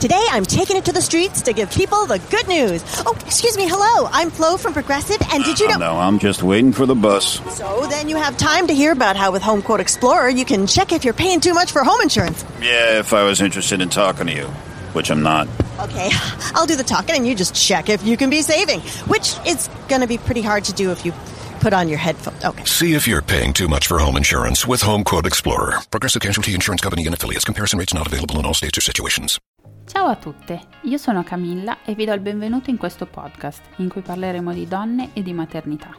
Today, 0.00 0.24
I'm 0.30 0.44
taking 0.44 0.76
it 0.76 0.84
to 0.84 0.92
the 0.92 1.02
streets 1.02 1.42
to 1.42 1.52
give 1.52 1.72
people 1.72 2.06
the 2.06 2.20
good 2.30 2.46
news. 2.46 2.84
Oh, 3.04 3.18
excuse 3.26 3.56
me. 3.56 3.66
Hello. 3.68 4.08
I'm 4.12 4.30
Flo 4.30 4.56
from 4.56 4.72
Progressive, 4.72 5.20
and 5.32 5.42
did 5.42 5.58
you 5.58 5.66
oh, 5.66 5.72
know? 5.72 5.78
No, 5.78 5.98
I'm 5.98 6.20
just 6.20 6.40
waiting 6.40 6.72
for 6.72 6.86
the 6.86 6.94
bus. 6.94 7.40
So 7.56 7.84
then 7.90 8.08
you 8.08 8.14
have 8.14 8.36
time 8.36 8.68
to 8.68 8.72
hear 8.72 8.92
about 8.92 9.16
how 9.16 9.32
with 9.32 9.42
Home 9.42 9.60
Quote 9.60 9.80
Explorer, 9.80 10.28
you 10.28 10.44
can 10.44 10.68
check 10.68 10.92
if 10.92 11.04
you're 11.04 11.14
paying 11.14 11.40
too 11.40 11.52
much 11.52 11.72
for 11.72 11.82
home 11.82 12.00
insurance. 12.00 12.44
Yeah, 12.62 13.00
if 13.00 13.12
I 13.12 13.24
was 13.24 13.40
interested 13.40 13.80
in 13.80 13.88
talking 13.88 14.28
to 14.28 14.32
you, 14.32 14.46
which 14.94 15.10
I'm 15.10 15.24
not. 15.24 15.48
Okay, 15.80 16.10
I'll 16.54 16.66
do 16.66 16.76
the 16.76 16.84
talking, 16.84 17.16
and 17.16 17.26
you 17.26 17.34
just 17.34 17.56
check 17.56 17.88
if 17.88 18.06
you 18.06 18.16
can 18.16 18.30
be 18.30 18.42
saving, 18.42 18.80
which 19.08 19.34
is 19.48 19.68
going 19.88 20.02
to 20.02 20.06
be 20.06 20.18
pretty 20.18 20.42
hard 20.42 20.62
to 20.66 20.72
do 20.72 20.92
if 20.92 21.04
you 21.04 21.12
put 21.58 21.72
on 21.72 21.88
your 21.88 21.98
headphones. 21.98 22.44
Okay. 22.44 22.64
See 22.66 22.94
if 22.94 23.08
you're 23.08 23.20
paying 23.20 23.52
too 23.52 23.66
much 23.66 23.88
for 23.88 23.98
home 23.98 24.16
insurance 24.16 24.64
with 24.64 24.80
Home 24.82 25.02
Quote 25.02 25.26
Explorer. 25.26 25.78
Progressive 25.90 26.22
Casualty 26.22 26.54
Insurance 26.54 26.82
Company 26.82 27.04
and 27.04 27.14
affiliates. 27.16 27.44
Comparison 27.44 27.80
rates 27.80 27.92
not 27.92 28.06
available 28.06 28.38
in 28.38 28.46
all 28.46 28.54
states 28.54 28.78
or 28.78 28.80
situations. 28.80 29.40
Ciao 29.88 30.06
a 30.06 30.16
tutte, 30.16 30.60
io 30.82 30.98
sono 30.98 31.24
Camilla 31.24 31.78
e 31.82 31.94
vi 31.94 32.04
do 32.04 32.12
il 32.12 32.20
benvenuto 32.20 32.68
in 32.68 32.76
questo 32.76 33.06
podcast 33.06 33.62
in 33.76 33.88
cui 33.88 34.02
parleremo 34.02 34.52
di 34.52 34.68
donne 34.68 35.10
e 35.14 35.22
di 35.22 35.32
maternità. 35.32 35.96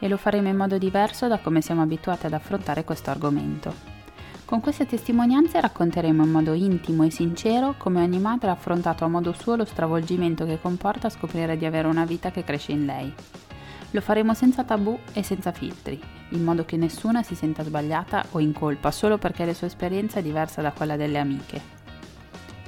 E 0.00 0.08
lo 0.08 0.16
faremo 0.16 0.48
in 0.48 0.56
modo 0.56 0.76
diverso 0.76 1.28
da 1.28 1.38
come 1.38 1.60
siamo 1.60 1.82
abituati 1.82 2.26
ad 2.26 2.32
affrontare 2.32 2.82
questo 2.82 3.10
argomento. 3.10 3.72
Con 4.44 4.60
queste 4.60 4.86
testimonianze 4.86 5.60
racconteremo 5.60 6.24
in 6.24 6.30
modo 6.32 6.52
intimo 6.52 7.04
e 7.04 7.10
sincero 7.10 7.76
come 7.78 8.02
ogni 8.02 8.18
madre 8.18 8.48
ha 8.50 8.54
affrontato 8.54 9.04
a 9.04 9.08
modo 9.08 9.32
suo 9.32 9.54
lo 9.54 9.64
stravolgimento 9.64 10.44
che 10.44 10.60
comporta 10.60 11.08
scoprire 11.08 11.56
di 11.56 11.64
avere 11.64 11.86
una 11.86 12.04
vita 12.04 12.32
che 12.32 12.42
cresce 12.42 12.72
in 12.72 12.84
lei. 12.86 13.14
Lo 13.92 14.00
faremo 14.00 14.34
senza 14.34 14.64
tabù 14.64 14.98
e 15.12 15.22
senza 15.22 15.52
filtri, 15.52 15.98
in 16.30 16.42
modo 16.42 16.64
che 16.64 16.76
nessuna 16.76 17.22
si 17.22 17.36
senta 17.36 17.62
sbagliata 17.62 18.26
o 18.32 18.40
in 18.40 18.52
colpa 18.52 18.90
solo 18.90 19.16
perché 19.16 19.44
la 19.44 19.54
sua 19.54 19.68
esperienza 19.68 20.18
è 20.18 20.22
diversa 20.22 20.60
da 20.60 20.72
quella 20.72 20.96
delle 20.96 21.18
amiche. 21.18 21.81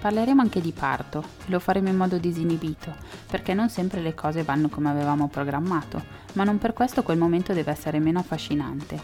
Parleremo 0.04 0.42
anche 0.42 0.60
di 0.60 0.72
parto, 0.72 1.24
lo 1.46 1.58
faremo 1.58 1.88
in 1.88 1.96
modo 1.96 2.18
disinibito, 2.18 2.95
perché 3.26 3.54
non 3.54 3.70
sempre 3.70 4.02
le 4.02 4.12
cose 4.12 4.42
vanno 4.42 4.68
come 4.68 4.90
avevamo 4.90 5.29
programmato, 5.29 5.98
ma 6.34 6.45
non 6.45 6.59
per 6.59 6.74
questo 6.74 7.02
quel 7.02 7.16
momento 7.16 7.54
deve 7.54 7.70
essere 7.70 8.01
meno 8.01 8.18
affascinante. 8.18 9.01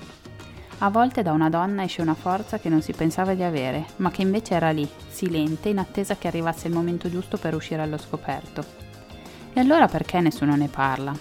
A 0.80 0.90
volte 0.90 1.22
da 1.22 1.32
una 1.32 1.48
donna 1.48 1.84
esce 1.84 2.02
una 2.02 2.12
forza 2.12 2.58
che 2.58 2.68
non 2.68 2.82
si 2.82 2.92
pensava 2.92 3.32
di 3.32 3.42
avere, 3.42 3.86
ma 3.96 4.10
che 4.10 4.20
invece 4.20 4.52
era 4.52 4.72
lì, 4.72 4.86
silente, 5.08 5.70
in 5.70 5.78
attesa 5.78 6.16
che 6.18 6.28
arrivasse 6.28 6.68
il 6.68 6.74
momento 6.74 7.08
giusto 7.08 7.38
per 7.38 7.54
uscire 7.54 7.80
allo 7.80 7.96
scoperto. 7.96 8.62
E 9.54 9.58
allora 9.58 9.88
perché 9.88 10.20
nessuno 10.20 10.54
ne 10.54 10.68
parla? 10.68 11.16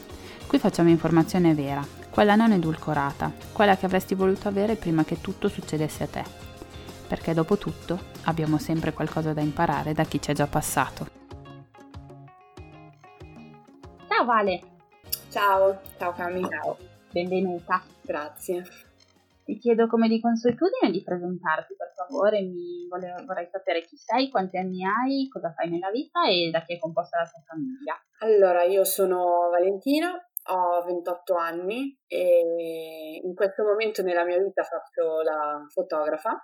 Qui 0.45 0.59
facciamo 0.59 0.89
informazione 0.89 1.53
vera, 1.53 1.87
quella 2.09 2.35
non 2.35 2.51
edulcorata, 2.51 3.31
quella 3.53 3.77
che 3.77 3.85
avresti 3.85 4.13
voluto 4.13 4.49
avere 4.49 4.75
prima 4.75 5.05
che 5.05 5.21
tutto 5.21 5.47
succedesse 5.47 6.03
a 6.03 6.07
te 6.07 6.48
perché 7.09 7.33
dopo 7.33 7.57
tutto 7.57 7.97
abbiamo 8.25 8.59
sempre 8.59 8.93
qualcosa 8.93 9.33
da 9.33 9.41
imparare 9.41 9.93
da 9.93 10.03
chi 10.03 10.21
ci 10.21 10.29
è 10.29 10.35
già 10.35 10.45
passato. 10.45 11.07
Ciao 14.07 14.25
Vale! 14.25 14.61
Ciao, 15.31 15.81
ciao 15.97 16.13
Cami. 16.13 16.47
Ciao, 16.47 16.77
benvenuta. 17.11 17.81
Grazie. 18.01 18.63
Ti 19.43 19.57
chiedo 19.57 19.87
come 19.87 20.07
di 20.07 20.21
consuetudine 20.21 20.91
di 20.91 21.01
presentarti 21.01 21.75
per 21.75 21.93
favore, 21.95 22.41
Mi 22.41 22.87
volevo, 22.87 23.25
vorrei 23.25 23.47
sapere 23.51 23.81
chi 23.81 23.97
sei, 23.97 24.29
quanti 24.29 24.57
anni 24.57 24.83
hai, 24.83 25.27
cosa 25.29 25.51
fai 25.51 25.69
nella 25.71 25.89
vita 25.89 26.27
e 26.27 26.51
da 26.51 26.61
chi 26.61 26.73
è 26.73 26.77
composta 26.77 27.17
la 27.17 27.25
tua 27.25 27.41
famiglia. 27.43 27.95
Allora, 28.19 28.63
io 28.63 28.83
sono 28.83 29.49
Valentina, 29.49 30.13
ho 30.51 30.83
28 30.85 31.33
anni 31.33 31.97
e 32.05 33.19
in 33.23 33.33
questo 33.33 33.63
momento 33.63 34.03
nella 34.03 34.25
mia 34.25 34.37
vita 34.37 34.61
faccio 34.61 35.21
la 35.23 35.65
fotografa 35.73 36.39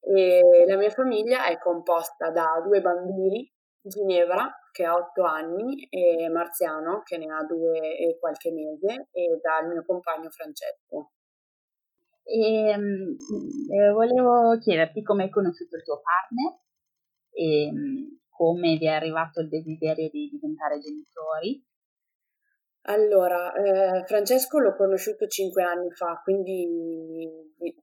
e 0.00 0.64
la 0.66 0.76
mia 0.76 0.90
famiglia 0.90 1.46
è 1.46 1.58
composta 1.58 2.30
da 2.30 2.60
due 2.64 2.80
bambini, 2.80 3.50
Ginevra 3.82 4.50
che 4.72 4.84
ha 4.84 4.94
8 4.94 5.22
anni 5.22 5.86
e 5.88 6.28
Marziano 6.28 7.02
che 7.02 7.18
ne 7.18 7.32
ha 7.32 7.42
due 7.44 7.96
e 7.96 8.18
qualche 8.18 8.52
mese 8.52 9.08
e 9.10 9.40
dal 9.42 9.68
mio 9.68 9.84
compagno 9.84 10.30
Francesco. 10.30 11.12
E, 12.22 12.74
um, 12.76 13.16
volevo 13.92 14.58
chiederti 14.58 15.02
come 15.02 15.24
hai 15.24 15.30
conosciuto 15.30 15.76
il 15.76 15.82
tuo 15.82 16.00
partner 16.00 16.60
e 17.30 17.70
um, 17.72 18.18
come 18.28 18.76
vi 18.76 18.86
è 18.86 18.90
arrivato 18.90 19.40
il 19.40 19.48
desiderio 19.48 20.08
di 20.10 20.28
diventare 20.30 20.78
genitori 20.78 21.64
allora, 22.84 23.52
eh, 23.52 24.04
Francesco 24.06 24.58
l'ho 24.58 24.74
conosciuto 24.74 25.26
cinque 25.26 25.62
anni 25.62 25.90
fa, 25.90 26.20
quindi 26.24 26.66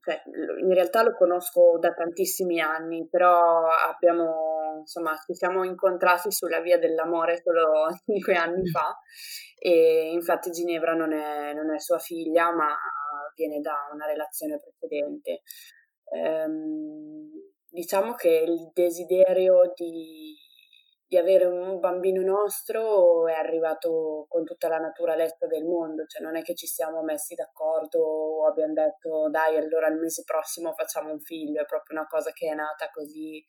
cioè, 0.01 0.23
in 0.59 0.73
realtà 0.73 1.03
lo 1.03 1.15
conosco 1.15 1.77
da 1.79 1.93
tantissimi 1.93 2.59
anni, 2.59 3.07
però 3.09 3.67
abbiamo, 3.67 4.79
insomma, 4.79 5.15
ci 5.25 5.33
siamo 5.35 5.63
incontrati 5.63 6.31
sulla 6.31 6.59
via 6.59 6.77
dell'amore 6.79 7.41
solo 7.43 7.89
cinque 8.05 8.35
anni 8.35 8.67
fa 8.67 8.97
e 9.59 10.11
infatti 10.11 10.51
Ginevra 10.51 10.93
non 10.93 11.13
è, 11.13 11.53
non 11.53 11.73
è 11.73 11.79
sua 11.79 11.99
figlia, 11.99 12.51
ma 12.53 12.75
viene 13.35 13.59
da 13.59 13.89
una 13.93 14.05
relazione 14.05 14.59
precedente. 14.59 15.41
Ehm, 16.13 17.29
diciamo 17.69 18.13
che 18.13 18.29
il 18.29 18.71
desiderio 18.73 19.71
di 19.75 20.35
di 21.07 21.17
avere 21.17 21.45
un 21.45 21.79
bambino 21.79 22.21
nostro 22.21 23.27
è 23.27 23.33
arrivato 23.33 24.25
con 24.27 24.43
tutta 24.43 24.67
la 24.67 24.77
naturalezza 24.77 25.47
del 25.47 25.63
mondo, 25.63 26.05
cioè 26.05 26.21
non 26.21 26.35
è 26.35 26.41
che 26.41 26.53
ci 26.53 26.67
siamo 26.67 27.01
messi 27.01 27.33
d'accordo 27.33 27.99
o 27.99 28.45
abbiamo 28.45 28.73
detto 28.73 29.29
dai 29.29 29.55
allora 29.55 29.87
il 29.87 29.97
mese 29.97 30.23
prossimo 30.25 30.73
facciamo 30.73 31.11
un 31.11 31.21
figlio, 31.21 31.61
è 31.61 31.65
proprio 31.65 31.97
una 31.97 32.07
cosa 32.07 32.31
che 32.31 32.49
è 32.49 32.53
nata 32.53 32.89
così 32.91 33.41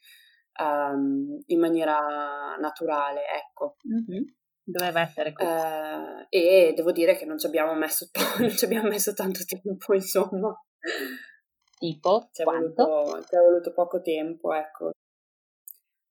um, 0.63 1.43
in 1.47 1.59
maniera 1.59 2.57
naturale, 2.61 3.23
ecco. 3.27 3.77
Mm-hmm. 3.89 4.23
Doveva 4.63 5.01
essere 5.01 5.33
così. 5.33 5.49
Uh, 5.49 6.27
e 6.29 6.73
devo 6.77 6.93
dire 6.93 7.17
che 7.17 7.25
non 7.25 7.39
ci 7.39 7.47
abbiamo 7.47 7.75
messo, 7.75 8.09
non 8.39 8.51
ci 8.51 8.67
abbiamo 8.67 8.89
messo 8.89 9.15
tanto 9.15 9.41
tempo, 9.45 9.95
insomma. 9.95 10.55
Tipo? 11.77 12.29
Ci 12.31 12.43
è, 12.43 12.45
voluto, 12.45 13.21
ci 13.27 13.35
è 13.35 13.39
voluto 13.39 13.73
poco 13.73 14.01
tempo, 14.01 14.53
ecco. 14.53 14.93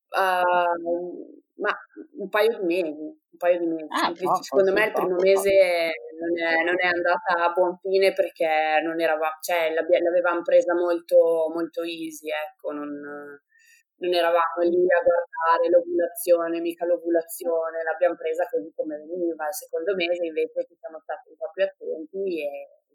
Uh, 0.09 1.41
ma 1.57 1.73
un 2.17 2.29
paio 2.29 2.59
di 2.59 2.65
mesi, 2.65 3.01
un 3.01 3.37
paio 3.37 3.59
di 3.59 3.65
mesi. 3.65 3.87
Ah, 3.89 4.11
poco, 4.11 4.43
Secondo 4.43 4.71
me 4.71 4.85
il 4.85 4.91
primo 4.91 5.15
poco, 5.15 5.21
mese 5.21 5.91
non 6.19 6.37
è, 6.37 6.63
non 6.63 6.75
è, 6.79 6.85
andata 6.85 7.45
a 7.45 7.51
buon 7.51 7.77
fine 7.77 8.13
perché 8.13 8.79
non 8.83 8.99
eravamo, 8.99 9.37
cioè 9.41 9.73
l'avevamo 9.73 10.41
presa 10.41 10.73
molto, 10.73 11.49
molto 11.53 11.83
easy, 11.83 12.29
ecco, 12.29 12.71
non, 12.71 12.89
non 12.89 14.13
eravamo 14.13 14.61
lì 14.61 14.85
a 14.85 15.01
guardare 15.01 15.69
l'ovulazione, 15.69 16.61
mica 16.61 16.85
l'ovulazione, 16.85 17.83
l'abbiamo 17.83 18.15
presa 18.15 18.47
così 18.49 18.71
come 18.75 18.97
veniva. 18.97 19.47
Il 19.47 19.53
secondo 19.53 19.95
mese 19.95 20.25
invece 20.25 20.65
ci 20.67 20.75
siamo 20.79 20.99
stati 21.01 21.29
un 21.29 21.37
po' 21.37 21.51
più 21.53 21.63
attenti 21.63 22.41
e 22.41 22.49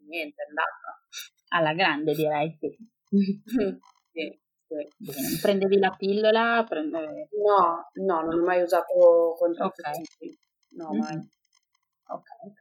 niente, 0.06 0.42
è 0.42 0.46
andata. 0.46 1.02
Alla 1.54 1.74
grande 1.74 2.12
direi, 2.14 2.56
sì. 2.58 2.70
sì. 4.12 4.41
Prendevi 5.40 5.78
la 5.78 5.94
pillola? 5.96 6.64
Prende... 6.68 7.28
No, 7.30 7.90
no, 8.04 8.20
non 8.22 8.40
ho 8.40 8.44
mai 8.44 8.62
usato 8.62 9.34
contraccettivi. 9.38 10.06
Okay. 10.20 10.38
No, 10.76 10.90
mm-hmm. 10.90 10.98
mai. 10.98 11.16
Ok, 12.08 12.28
ok. 12.46 12.60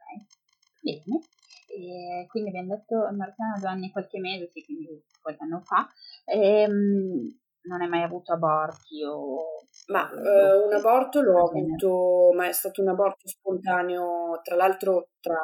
Bene. 0.80 1.20
E 1.66 2.26
quindi 2.28 2.50
abbiamo 2.50 2.74
detto 2.74 2.96
Martina 3.16 3.56
due 3.58 3.68
anni 3.68 3.86
e 3.86 3.92
qualche 3.92 4.18
mese, 4.18 4.50
sì, 4.52 4.64
quindi 4.64 5.04
qualche 5.20 5.42
anno 5.42 5.60
fa. 5.60 5.88
E, 6.24 6.66
um, 6.68 7.40
non 7.62 7.80
hai 7.80 7.88
mai 7.88 8.02
avuto 8.02 8.32
aborti 8.32 9.02
o... 9.04 9.58
Ma 9.86 10.10
eh, 10.10 10.56
un 10.66 10.72
aborto 10.72 11.22
l'ho 11.22 11.48
avuto, 11.48 12.30
ma 12.34 12.46
è 12.46 12.52
stato 12.52 12.82
un 12.82 12.88
aborto 12.88 13.26
spontaneo, 13.26 14.40
tra 14.42 14.54
l'altro 14.56 15.08
tra, 15.20 15.38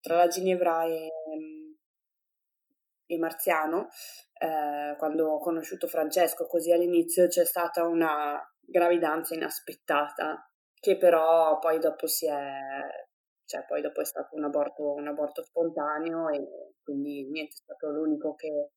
tra 0.00 0.16
la 0.16 0.28
Ginevra 0.28 0.84
e, 0.84 1.10
e 3.08 3.18
Marziano, 3.18 3.88
eh, 4.34 4.94
quando 4.98 5.30
ho 5.30 5.38
conosciuto 5.38 5.86
Francesco, 5.86 6.46
così 6.46 6.72
all'inizio 6.72 7.26
c'è 7.26 7.44
stata 7.44 7.84
una 7.86 8.38
gravidanza 8.60 9.34
inaspettata, 9.34 10.46
che 10.78 10.98
però 10.98 11.58
poi 11.58 11.78
dopo 11.78 12.06
si 12.06 12.26
è, 12.26 12.60
cioè 13.46 13.64
poi 13.66 13.80
dopo 13.80 14.02
è 14.02 14.04
stato 14.04 14.36
un 14.36 14.44
aborto, 14.44 14.92
un 14.92 15.08
aborto 15.08 15.42
spontaneo 15.42 16.28
e 16.28 16.46
quindi 16.82 17.26
niente, 17.30 17.54
è 17.54 17.62
stato 17.62 17.90
l'unico 17.90 18.34
che, 18.34 18.72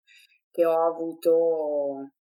che 0.50 0.66
ho 0.66 0.86
avuto, 0.88 2.12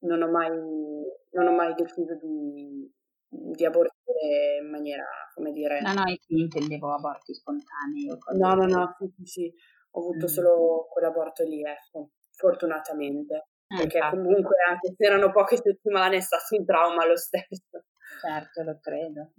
non 0.00 0.22
ho 0.22 0.30
mai, 0.30 0.48
non 0.50 1.46
ho 1.48 1.52
mai 1.52 1.74
deciso 1.74 2.14
di, 2.20 2.88
di 3.28 3.64
abortire 3.64 4.58
in 4.62 4.70
maniera, 4.70 5.04
come 5.34 5.50
dire... 5.50 5.80
No, 5.80 5.92
no, 5.92 6.02
io 6.06 6.38
intendevo 6.38 6.94
aborti 6.94 7.34
spontanei. 7.34 8.06
no, 8.38 8.54
no, 8.54 8.66
no, 8.66 8.96
sì, 8.98 9.12
sì, 9.16 9.24
sì, 9.24 9.54
ho 9.94 10.00
avuto 10.00 10.24
mm. 10.24 10.28
solo 10.28 10.86
quell'aborto 10.90 11.44
lì, 11.44 11.62
ecco 11.62 12.10
fortunatamente, 12.42 13.34
eh, 13.68 13.76
perché 13.76 13.98
infatti. 13.98 14.16
comunque 14.16 14.56
anche 14.68 14.94
se 14.96 15.04
erano 15.04 15.30
poche 15.30 15.56
settimane 15.56 16.16
è 16.16 16.20
stato 16.20 16.56
un 16.56 16.64
trauma 16.64 17.06
lo 17.06 17.16
stesso. 17.16 17.84
Certo, 18.20 18.62
lo 18.62 18.78
credo. 18.80 19.32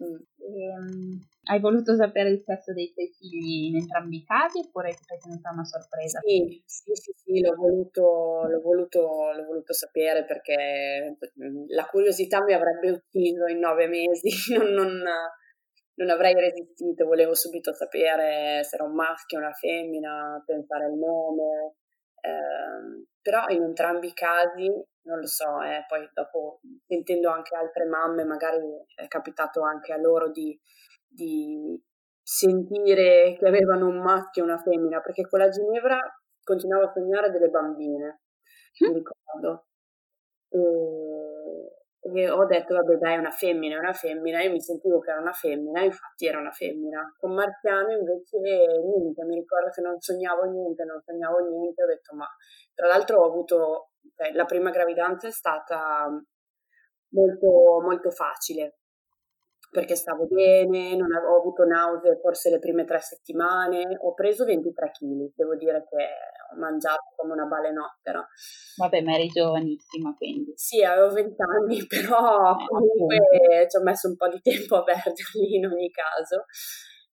Mm. 0.00 0.14
E, 0.14 0.64
ehm, 0.64 1.18
hai 1.50 1.58
voluto 1.58 1.96
sapere 1.96 2.30
il 2.30 2.42
sesso 2.44 2.72
dei 2.72 2.92
tuoi 2.92 3.10
figli 3.18 3.66
in 3.66 3.76
entrambi 3.78 4.18
i 4.18 4.24
casi 4.24 4.60
oppure 4.60 4.94
ti 4.94 5.02
sei 5.04 5.18
tenuta 5.18 5.50
una 5.50 5.64
sorpresa? 5.64 6.20
Sì, 6.20 6.62
sì, 6.64 6.92
sì, 6.94 7.12
sì 7.16 7.40
l'ho, 7.40 7.56
voluto, 7.56 8.46
l'ho, 8.46 8.60
voluto, 8.60 9.32
l'ho 9.34 9.44
voluto 9.44 9.72
sapere 9.72 10.24
perché 10.24 11.16
la 11.68 11.86
curiosità 11.86 12.42
mi 12.44 12.52
avrebbe 12.52 12.90
ucciso 12.90 13.46
in 13.46 13.58
nove 13.58 13.88
mesi, 13.88 14.30
non, 14.56 14.72
non, 14.72 15.02
non 15.98 16.10
avrei 16.10 16.34
resistito, 16.34 17.06
volevo 17.06 17.34
subito 17.34 17.72
sapere 17.72 18.62
se 18.64 18.76
era 18.76 18.84
un 18.84 18.94
maschio 18.94 19.38
una 19.38 19.52
femmina, 19.52 20.42
pensare 20.46 20.84
al 20.84 20.94
nome, 20.94 21.74
eh, 22.20 23.06
però 23.20 23.46
in 23.48 23.62
entrambi 23.62 24.08
i 24.08 24.12
casi 24.14 24.66
non 25.02 25.20
lo 25.20 25.26
so, 25.26 25.62
eh, 25.62 25.84
poi 25.88 26.08
dopo 26.12 26.60
sentendo 26.86 27.30
anche 27.30 27.56
altre 27.56 27.86
mamme 27.86 28.24
magari 28.24 28.60
è 28.94 29.06
capitato 29.08 29.62
anche 29.62 29.92
a 29.92 29.96
loro 29.96 30.30
di 30.30 30.58
di 31.08 31.80
sentire 32.22 33.34
che 33.38 33.46
avevano 33.46 33.86
un 33.88 33.98
maschio 34.00 34.42
e 34.42 34.46
una 34.46 34.58
femmina, 34.58 35.00
perché 35.00 35.26
con 35.26 35.38
la 35.38 35.48
Ginevra 35.48 35.98
continuavo 36.42 36.84
a 36.84 36.92
sognare 36.92 37.30
delle 37.30 37.48
bambine, 37.48 38.20
mi 38.80 38.92
ricordo. 38.94 39.66
E, 40.50 40.58
e 42.00 42.30
ho 42.30 42.44
detto, 42.46 42.74
vabbè 42.74 42.96
dai, 42.96 43.14
è 43.14 43.18
una 43.18 43.30
femmina, 43.30 43.76
è 43.76 43.78
una 43.78 43.92
femmina, 43.92 44.42
io 44.42 44.50
mi 44.52 44.60
sentivo 44.60 45.00
che 45.00 45.10
era 45.10 45.20
una 45.20 45.32
femmina, 45.32 45.82
infatti 45.82 46.26
era 46.26 46.38
una 46.38 46.52
femmina. 46.52 47.14
Con 47.18 47.34
Marziano 47.34 47.92
invece 47.92 48.38
niente, 48.38 49.24
mi 49.24 49.34
ricordo 49.34 49.70
che 49.70 49.80
non 49.80 49.98
sognavo 50.00 50.44
niente, 50.44 50.84
non 50.84 51.00
sognavo 51.04 51.38
niente, 51.38 51.82
ho 51.82 51.86
detto, 51.86 52.14
ma 52.14 52.26
tra 52.74 52.86
l'altro 52.86 53.20
ho 53.20 53.26
avuto, 53.26 53.90
cioè, 54.14 54.32
la 54.32 54.44
prima 54.44 54.70
gravidanza 54.70 55.26
è 55.26 55.32
stata 55.32 56.08
molto, 57.10 57.80
molto 57.82 58.10
facile, 58.10 58.78
perché 59.70 59.94
stavo 59.94 60.26
bene, 60.26 60.96
non 60.96 61.12
avevo 61.12 61.36
avuto 61.36 61.64
nausea 61.64 62.16
forse 62.16 62.50
le 62.50 62.58
prime 62.58 62.84
tre 62.84 63.00
settimane, 63.00 63.98
ho 64.00 64.14
preso 64.14 64.44
23 64.44 64.90
kg, 64.90 65.32
devo 65.34 65.54
dire 65.56 65.84
che 65.88 65.96
ho 66.52 66.58
mangiato 66.58 67.12
come 67.16 67.32
una 67.34 67.44
balenottera. 67.44 68.26
Vabbè, 68.76 69.02
ma 69.02 69.14
eri 69.14 69.28
giovanissima 69.28 70.14
quindi. 70.16 70.52
Sì, 70.56 70.82
avevo 70.82 71.12
20 71.12 71.36
anni, 71.42 71.84
però 71.86 72.52
eh, 72.52 72.66
comunque 72.66 73.16
appunto. 73.16 73.68
ci 73.68 73.76
ho 73.76 73.82
messo 73.82 74.08
un 74.08 74.16
po' 74.16 74.28
di 74.28 74.40
tempo 74.40 74.76
a 74.76 74.84
perderli 74.84 75.56
in 75.56 75.66
ogni 75.66 75.90
caso. 75.90 76.44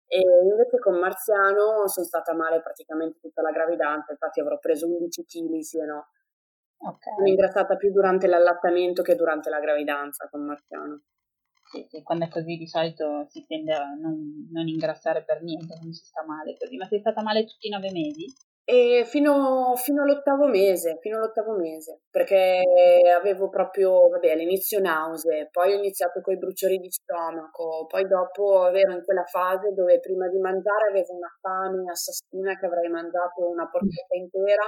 E 0.07 0.21
invece 0.21 0.79
con 0.79 0.99
Marziano 0.99 1.89
sono 1.89 2.07
stata 2.07 2.35
male 2.35 2.61
praticamente 2.61 3.19
tutta 3.21 3.43
la 3.43 3.51
gravidanza, 3.51 4.13
infatti 4.13 4.39
avrò 4.39 4.59
preso 4.59 4.87
11 4.87 5.25
kg, 5.25 5.59
sì 5.59 5.79
e 5.79 5.85
no. 5.85 6.09
Okay. 6.77 7.15
Sono 7.17 7.29
ingrassata 7.29 7.77
più 7.77 7.91
durante 7.91 8.27
l'allattamento 8.27 9.03
che 9.03 9.15
durante 9.15 9.49
la 9.49 9.59
gravidanza 9.59 10.29
con 10.29 10.45
Marziano 10.45 11.01
sì, 11.71 11.87
sì, 11.89 12.03
quando 12.03 12.27
è 12.27 12.29
così 12.29 12.57
di 12.57 12.67
solito 12.67 13.27
si 13.29 13.45
tende 13.47 13.73
a 13.73 13.85
non, 13.95 14.49
non 14.53 14.69
ingrassare 14.69 15.25
per 15.25 15.43
niente 15.43 15.75
quando 15.75 15.93
si 15.93 16.05
sta 16.05 16.25
male 16.25 16.57
così. 16.59 16.77
Ma 16.77 16.87
sei 16.87 17.01
stata 17.01 17.23
male 17.23 17.45
tutti 17.45 17.67
i 17.67 17.71
nove 17.71 17.91
mesi? 17.91 18.27
E 18.67 19.05
fino, 19.05 19.75
fino, 19.77 20.03
all'ottavo 20.05 20.47
mese, 20.47 20.97
fino 21.03 21.19
all'ottavo 21.19 21.55
mese, 21.55 22.01
perché 22.11 22.63
avevo 23.15 23.51
proprio, 23.51 24.09
vabbè, 24.09 24.31
all'inizio 24.31 24.81
nausea, 24.81 25.47
poi 25.51 25.75
ho 25.75 25.77
iniziato 25.77 26.23
con 26.23 26.33
i 26.33 26.39
bruciori 26.39 26.79
di 26.79 26.91
stomaco, 26.91 27.85
poi 27.87 28.07
dopo 28.09 28.69
ero 28.69 28.93
in 28.95 29.05
quella 29.05 29.25
fase 29.25 29.75
dove 29.75 30.01
prima 30.01 30.29
di 30.29 30.39
mangiare 30.39 30.89
avevo 30.89 31.15
una 31.15 31.29
fame 31.43 31.91
assassina 31.91 32.57
che 32.59 32.65
avrei 32.65 32.89
mangiato 32.89 33.47
una 33.47 33.69
porchetta 33.69 34.17
intera, 34.17 34.65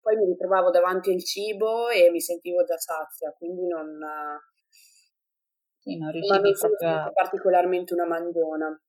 poi 0.00 0.14
mi 0.16 0.26
ritrovavo 0.26 0.70
davanti 0.70 1.10
al 1.10 1.22
cibo 1.24 1.88
e 1.88 2.08
mi 2.10 2.20
sentivo 2.20 2.62
già 2.62 2.78
sazia, 2.78 3.34
quindi 3.36 3.66
non, 3.66 3.98
sì, 5.90 5.98
non 5.98 6.10
ma 6.28 6.38
non 6.38 6.54
sono 6.54 6.74
proprio... 6.76 7.12
particolarmente 7.12 7.94
una 7.94 8.06
mangiona. 8.06 8.80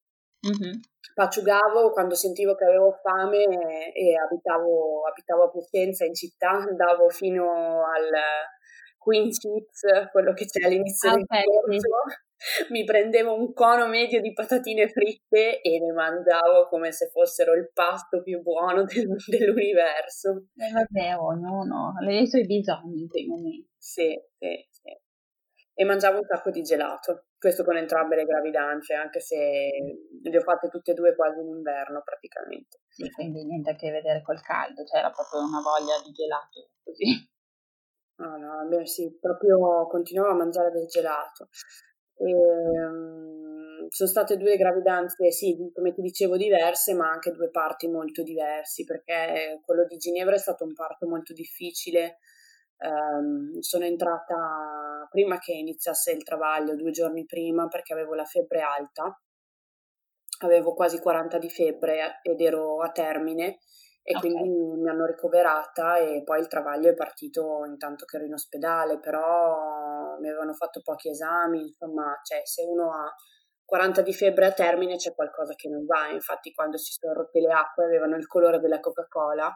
Mm-hmm. 0.48 0.80
Paciugavo 1.14 1.92
quando 1.92 2.16
sentivo 2.16 2.56
che 2.56 2.66
avevo 2.66 2.92
fame 3.04 3.44
e, 3.44 3.92
e 3.94 4.18
abitavo, 4.18 5.06
abitavo, 5.08 5.44
a 5.44 5.50
Piacenza 5.52 6.06
in 6.06 6.16
città, 6.16 6.50
andavo 6.50 7.10
fino 7.10 7.86
al 7.86 8.10
Queen 8.98 9.30
Cheats, 9.30 10.10
quello 10.12 10.34
che 10.34 10.46
c'è 10.46 10.66
all'inizio 10.66 11.10
ah, 11.10 11.14
del 11.14 11.24
okay, 11.24 11.44
corso, 11.44 11.90
mi 12.70 12.84
prendevo 12.84 13.36
un 13.36 13.54
cono 13.54 13.88
medio 13.88 14.20
di 14.20 14.34
patatine 14.34 14.90
fritte 14.90 15.62
e 15.62 15.80
ne 15.80 15.92
mangiavo 15.92 16.68
come 16.70 16.92
se 16.92 17.10
fossero 17.10 17.54
il 17.54 17.70
pasto 17.72 18.24
più 18.24 18.42
buono 18.42 18.84
del, 18.84 19.16
dell'universo. 19.28 20.46
Eh 20.56 20.72
vabbè, 20.72 21.18
ognuno 21.18 21.94
ha 22.00 22.12
i 22.12 22.28
suoi 22.28 22.46
bisogni 22.46 23.02
in 23.02 23.08
quei 23.08 23.26
momenti. 23.28 23.70
Sì, 23.78 24.20
sì 24.38 24.71
e 25.82 25.84
mangiavo 25.84 26.20
un 26.20 26.26
sacco 26.26 26.52
di 26.52 26.62
gelato, 26.62 27.26
questo 27.40 27.64
con 27.64 27.76
entrambe 27.76 28.16
le 28.16 28.26
gravidanze, 28.26 28.94
anche 28.94 29.20
se 29.20 29.72
le 30.22 30.38
ho 30.38 30.42
fatte 30.42 30.70
tutte 30.70 30.92
e 30.92 30.94
due 30.94 31.16
quasi 31.16 31.40
in 31.40 31.48
inverno 31.48 32.04
praticamente. 32.06 32.82
Sì, 32.88 33.10
quindi 33.10 33.44
niente 33.44 33.72
a 33.72 33.76
che 33.76 33.90
vedere 33.90 34.22
col 34.22 34.42
caldo, 34.42 34.84
c'era 34.84 35.08
cioè 35.08 35.16
proprio 35.16 35.42
una 35.42 35.60
voglia 35.60 36.00
di 36.06 36.12
gelato 36.12 36.70
così. 36.84 37.30
No, 38.18 38.38
no, 38.38 38.68
beh, 38.68 38.86
sì, 38.86 39.18
proprio 39.20 39.88
continuavo 39.88 40.30
a 40.30 40.36
mangiare 40.36 40.70
del 40.70 40.86
gelato. 40.86 41.50
E, 42.14 42.32
um, 42.32 43.88
sono 43.90 44.10
state 44.10 44.38
due 44.38 44.58
gravidanze, 44.58 45.32
sì, 45.32 45.58
come 45.74 45.94
ti 45.94 46.02
dicevo, 46.02 46.38
diverse, 46.38 46.94
ma 46.94 47.10
anche 47.10 47.32
due 47.32 47.50
parti 47.50 47.88
molto 47.88 48.22
diversi, 48.22 48.84
perché 48.84 49.60
quello 49.66 49.86
di 49.88 49.98
Ginevra 49.98 50.36
è 50.36 50.38
stato 50.38 50.64
un 50.64 50.76
parto 50.76 51.08
molto 51.08 51.34
difficile, 51.34 52.20
Um, 52.84 53.60
sono 53.60 53.86
entrata 53.86 55.08
prima 55.10 55.38
che 55.38 55.54
iniziasse 55.54 56.12
il 56.12 56.24
travaglio, 56.24 56.76
due 56.76 56.92
giorni 56.92 57.26
prima, 57.26 57.68
perché 57.68 57.94
avevo 57.94 58.16
la 58.16 58.26
febbre 58.26 58.62
alta, 58.62 59.22
avevo 60.40 60.74
quasi 60.74 61.00
40 61.00 61.38
di 61.38 61.50
febbre 61.50 62.20
ed 62.24 62.42
ero 62.42 62.82
a 62.82 62.90
termine 62.90 63.60
e 64.04 64.16
okay. 64.16 64.32
quindi 64.32 64.82
mi 64.82 64.90
hanno 64.90 65.06
ricoverata 65.06 65.98
e 65.98 66.24
poi 66.24 66.40
il 66.40 66.48
travaglio 66.48 66.90
è 66.90 66.96
partito 66.96 67.64
intanto 67.66 68.06
che 68.06 68.16
ero 68.16 68.26
in 68.26 68.34
ospedale, 68.34 69.00
però 69.00 70.18
mi 70.20 70.28
avevano 70.28 70.54
fatto 70.54 70.82
pochi 70.84 71.10
esami, 71.10 71.62
insomma, 71.62 72.20
cioè 72.24 72.42
se 72.44 72.64
uno 72.64 72.92
ha 72.94 73.14
40 73.64 74.02
di 74.02 74.14
febbre 74.14 74.48
a 74.48 74.52
termine 74.54 74.96
c'è 74.96 75.14
qualcosa 75.14 75.54
che 75.54 75.70
non 75.70 75.86
va, 75.86 76.10
infatti 76.10 76.52
quando 76.52 76.78
si 76.78 76.94
sono 76.94 77.14
rotte 77.14 77.40
le 77.40 77.54
acque 77.54 77.86
avevano 77.86 78.16
il 78.16 78.26
colore 78.26 78.60
della 78.60 78.80
Coca-Cola 78.80 79.56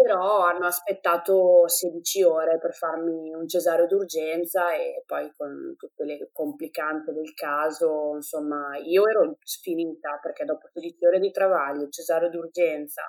però 0.00 0.42
hanno 0.46 0.66
aspettato 0.66 1.66
16 1.66 2.22
ore 2.22 2.58
per 2.58 2.72
farmi 2.72 3.34
un 3.34 3.48
cesareo 3.48 3.86
d'urgenza 3.88 4.72
e 4.72 5.02
poi 5.04 5.32
con 5.36 5.74
tutte 5.76 6.04
le 6.04 6.30
complicanze 6.32 7.12
del 7.12 7.34
caso, 7.34 8.12
insomma, 8.14 8.76
io 8.76 9.02
ero 9.08 9.38
sfinita 9.42 10.20
perché 10.22 10.44
dopo 10.44 10.68
16 10.72 11.04
ore 11.04 11.18
di 11.18 11.32
travaglio, 11.32 11.88
cesareo 11.88 12.28
d'urgenza, 12.28 13.02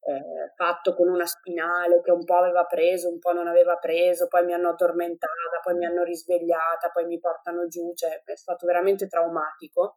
eh, 0.00 0.52
fatto 0.54 0.94
con 0.94 1.08
una 1.08 1.24
spinale 1.24 2.02
che 2.02 2.10
un 2.10 2.24
po' 2.24 2.36
aveva 2.36 2.64
preso, 2.66 3.08
un 3.08 3.18
po' 3.18 3.32
non 3.32 3.46
aveva 3.46 3.76
preso, 3.76 4.28
poi 4.28 4.44
mi 4.44 4.52
hanno 4.52 4.68
addormentata, 4.68 5.60
poi 5.62 5.76
mi 5.76 5.86
hanno 5.86 6.02
risvegliata, 6.02 6.90
poi 6.92 7.06
mi 7.06 7.18
portano 7.18 7.66
giù, 7.68 7.94
cioè 7.94 8.22
è 8.22 8.36
stato 8.36 8.66
veramente 8.66 9.06
traumatico. 9.08 9.96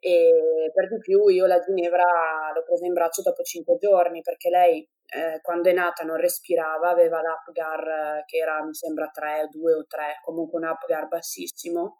E 0.00 0.70
per 0.72 0.88
di 0.88 0.98
più 0.98 1.26
io 1.28 1.46
la 1.46 1.58
Ginevra 1.60 2.04
l'ho 2.54 2.62
presa 2.62 2.86
in 2.86 2.92
braccio 2.92 3.20
dopo 3.22 3.42
cinque 3.42 3.76
giorni 3.78 4.22
perché 4.22 4.48
lei 4.48 4.88
eh, 5.10 5.40
quando 5.40 5.70
è 5.70 5.72
nata 5.72 6.04
non 6.04 6.16
respirava, 6.16 6.90
aveva 6.90 7.20
l'Apgar 7.22 8.24
che 8.26 8.36
era 8.38 8.62
mi 8.62 8.74
sembra 8.74 9.08
3, 9.08 9.48
2 9.50 9.72
o 9.72 9.84
3, 9.86 10.20
comunque 10.22 10.58
un 10.58 10.66
Apgar 10.66 11.08
bassissimo 11.08 11.98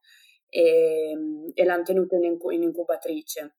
e, 0.49 1.17
e 1.55 1.65
l'hanno 1.65 1.83
tenuta 1.83 2.17
in, 2.17 2.37
in 2.51 2.63
incubatrice. 2.63 3.57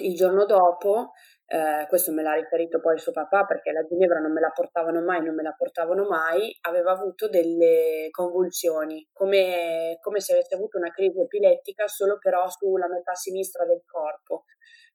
Il 0.00 0.14
giorno 0.14 0.44
dopo 0.44 1.10
eh, 1.46 1.84
questo 1.88 2.12
me 2.12 2.22
l'ha 2.22 2.34
riferito 2.34 2.78
poi 2.78 2.96
suo 2.96 3.10
papà 3.10 3.44
perché 3.44 3.72
la 3.72 3.84
Ginevra 3.84 4.20
non 4.20 4.32
me 4.32 4.40
la 4.40 4.52
portavano 4.54 5.02
mai, 5.02 5.20
non 5.20 5.34
me 5.34 5.42
la 5.42 5.54
portavano 5.56 6.06
mai, 6.06 6.56
aveva 6.60 6.92
avuto 6.92 7.28
delle 7.28 8.06
convulsioni, 8.12 9.08
come, 9.12 9.98
come 10.00 10.20
se 10.20 10.34
avesse 10.34 10.54
avuto 10.54 10.78
una 10.78 10.92
crisi 10.92 11.20
epilettica, 11.20 11.88
solo 11.88 12.18
però 12.18 12.48
sulla 12.48 12.86
metà 12.88 13.14
sinistra 13.14 13.64
del 13.64 13.82
corpo. 13.84 14.44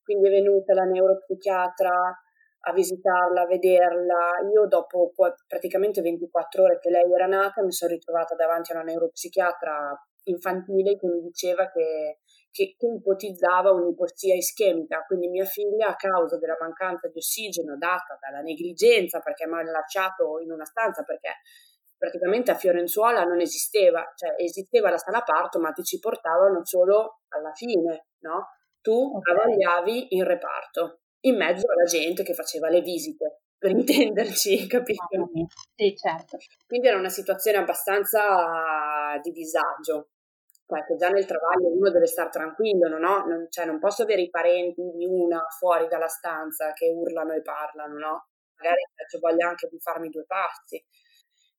Quindi 0.01 0.27
è 0.27 0.31
venuta 0.31 0.73
la 0.73 0.85
neuropsichiatra 0.85 2.15
a 2.67 2.73
visitarla, 2.73 3.41
a 3.41 3.47
vederla. 3.47 4.49
Io 4.53 4.67
dopo 4.67 5.11
praticamente 5.47 6.01
24 6.01 6.63
ore 6.63 6.79
che 6.79 6.89
lei 6.89 7.11
era 7.11 7.27
nata 7.27 7.63
mi 7.63 7.71
sono 7.71 7.91
ritrovata 7.91 8.35
davanti 8.35 8.71
a 8.71 8.75
una 8.75 8.83
neuropsichiatra 8.83 10.07
infantile 10.27 10.97
che 10.97 11.07
mi 11.07 11.21
diceva 11.21 11.69
che 11.69 12.19
che, 12.55 12.75
che 12.77 12.87
ipotizzava 12.87 13.71
un'ipossia 13.71 14.33
ischemica, 14.33 15.03
quindi 15.05 15.27
mia 15.27 15.43
figlia 15.43 15.87
a 15.87 15.95
causa 15.97 16.37
della 16.37 16.55
mancanza 16.57 17.09
di 17.09 17.17
ossigeno 17.17 17.75
data 17.75 18.17
dalla 18.17 18.39
negligenza 18.39 19.19
perché 19.19 19.45
mi 19.45 19.55
hanno 19.55 19.71
lasciato 19.71 20.39
in 20.39 20.49
una 20.53 20.63
stanza 20.63 21.03
perché 21.03 21.41
praticamente 21.97 22.51
a 22.51 22.55
Fiorenzuola 22.55 23.23
non 23.23 23.41
esisteva, 23.41 24.09
cioè 24.15 24.35
esisteva 24.37 24.89
la 24.89 24.97
sala 24.97 25.21
parto 25.21 25.59
ma 25.59 25.71
ti 25.71 25.83
ci 25.83 25.99
portavano 25.99 26.63
solo 26.63 27.23
alla 27.27 27.51
fine, 27.53 28.07
no? 28.19 28.47
Tu 28.79 28.93
okay. 28.93 29.35
travagliavi 29.35 30.15
in 30.15 30.23
reparto, 30.23 31.01
in 31.27 31.35
mezzo 31.35 31.65
alla 31.71 31.85
gente 31.85 32.23
che 32.23 32.33
faceva 32.33 32.69
le 32.69 32.81
visite, 32.81 33.41
per 33.57 33.71
intenderci, 33.71 34.67
capito? 34.67 35.07
Sì, 35.75 35.95
certo. 35.95 36.37
Quindi 36.67 36.87
era 36.87 36.97
una 36.97 37.09
situazione 37.09 37.57
abbastanza 37.57 39.19
di 39.21 39.31
disagio 39.31 40.09
cioè 40.67 40.83
che 40.83 40.95
già 40.95 41.09
nel 41.09 41.25
travaglio 41.25 41.71
uno 41.71 41.91
deve 41.91 42.07
stare 42.07 42.29
tranquillo, 42.29 42.87
ho, 42.87 43.25
non, 43.25 43.47
cioè, 43.49 43.65
non 43.65 43.79
posso 43.79 44.01
avere 44.01 44.21
i 44.21 44.29
parenti 44.31 44.81
di 44.95 45.05
una 45.05 45.45
fuori 45.59 45.87
dalla 45.87 46.07
stanza 46.07 46.73
che 46.73 46.89
urlano 46.89 47.33
e 47.33 47.41
parlano, 47.43 47.97
no? 47.97 48.27
Magari 48.57 48.81
ho 49.15 49.19
voglia 49.19 49.47
anche 49.49 49.67
di 49.69 49.79
farmi 49.79 50.09
due 50.09 50.25
passi. 50.25 50.83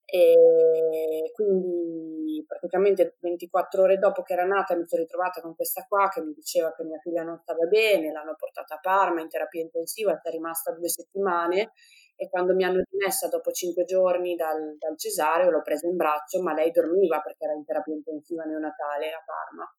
E 0.09 1.33
quindi 1.35 2.45
praticamente 2.47 3.17
24 3.19 3.83
ore 3.83 3.99
dopo 3.99 4.23
che 4.23 4.35
era 4.35 4.45
nata 4.45 4.77
mi 4.77 4.87
sono 4.87 5.03
ritrovata 5.03 5.41
con 5.41 5.57
questa 5.57 5.85
qua 5.89 6.09
che 6.09 6.23
mi 6.23 6.33
diceva 6.33 6.73
che 6.73 6.85
mia 6.85 7.01
figlia 7.01 7.25
non 7.25 7.39
stava 7.39 7.67
bene, 7.67 8.13
l'hanno 8.13 8.37
portata 8.37 8.77
a 8.77 8.79
Parma 8.81 9.21
in 9.21 9.29
terapia 9.29 9.63
intensiva, 9.63 10.21
è 10.23 10.31
rimasta 10.31 10.73
due 10.73 10.89
settimane 10.89 11.73
e 12.15 12.29
quando 12.29 12.55
mi 12.55 12.65
hanno 12.65 12.83
dimessa 12.89 13.29
dopo 13.29 13.51
cinque 13.51 13.85
giorni 13.85 14.37
dal, 14.37 14.77
dal 14.79 14.97
cesareo 14.97 15.51
l'ho 15.51 15.63
presa 15.63 15.87
in 15.87 15.97
braccio, 15.97 16.41
ma 16.41 16.55
lei 16.55 16.71
dormiva 16.71 17.21
perché 17.21 17.45
era 17.45 17.55
in 17.55 17.65
terapia 17.65 17.95
intensiva 17.95 18.45
neonatale 18.45 19.11
a 19.11 19.23
Parma. 19.25 19.71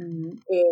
Mm. 0.00 0.36
E, 0.46 0.62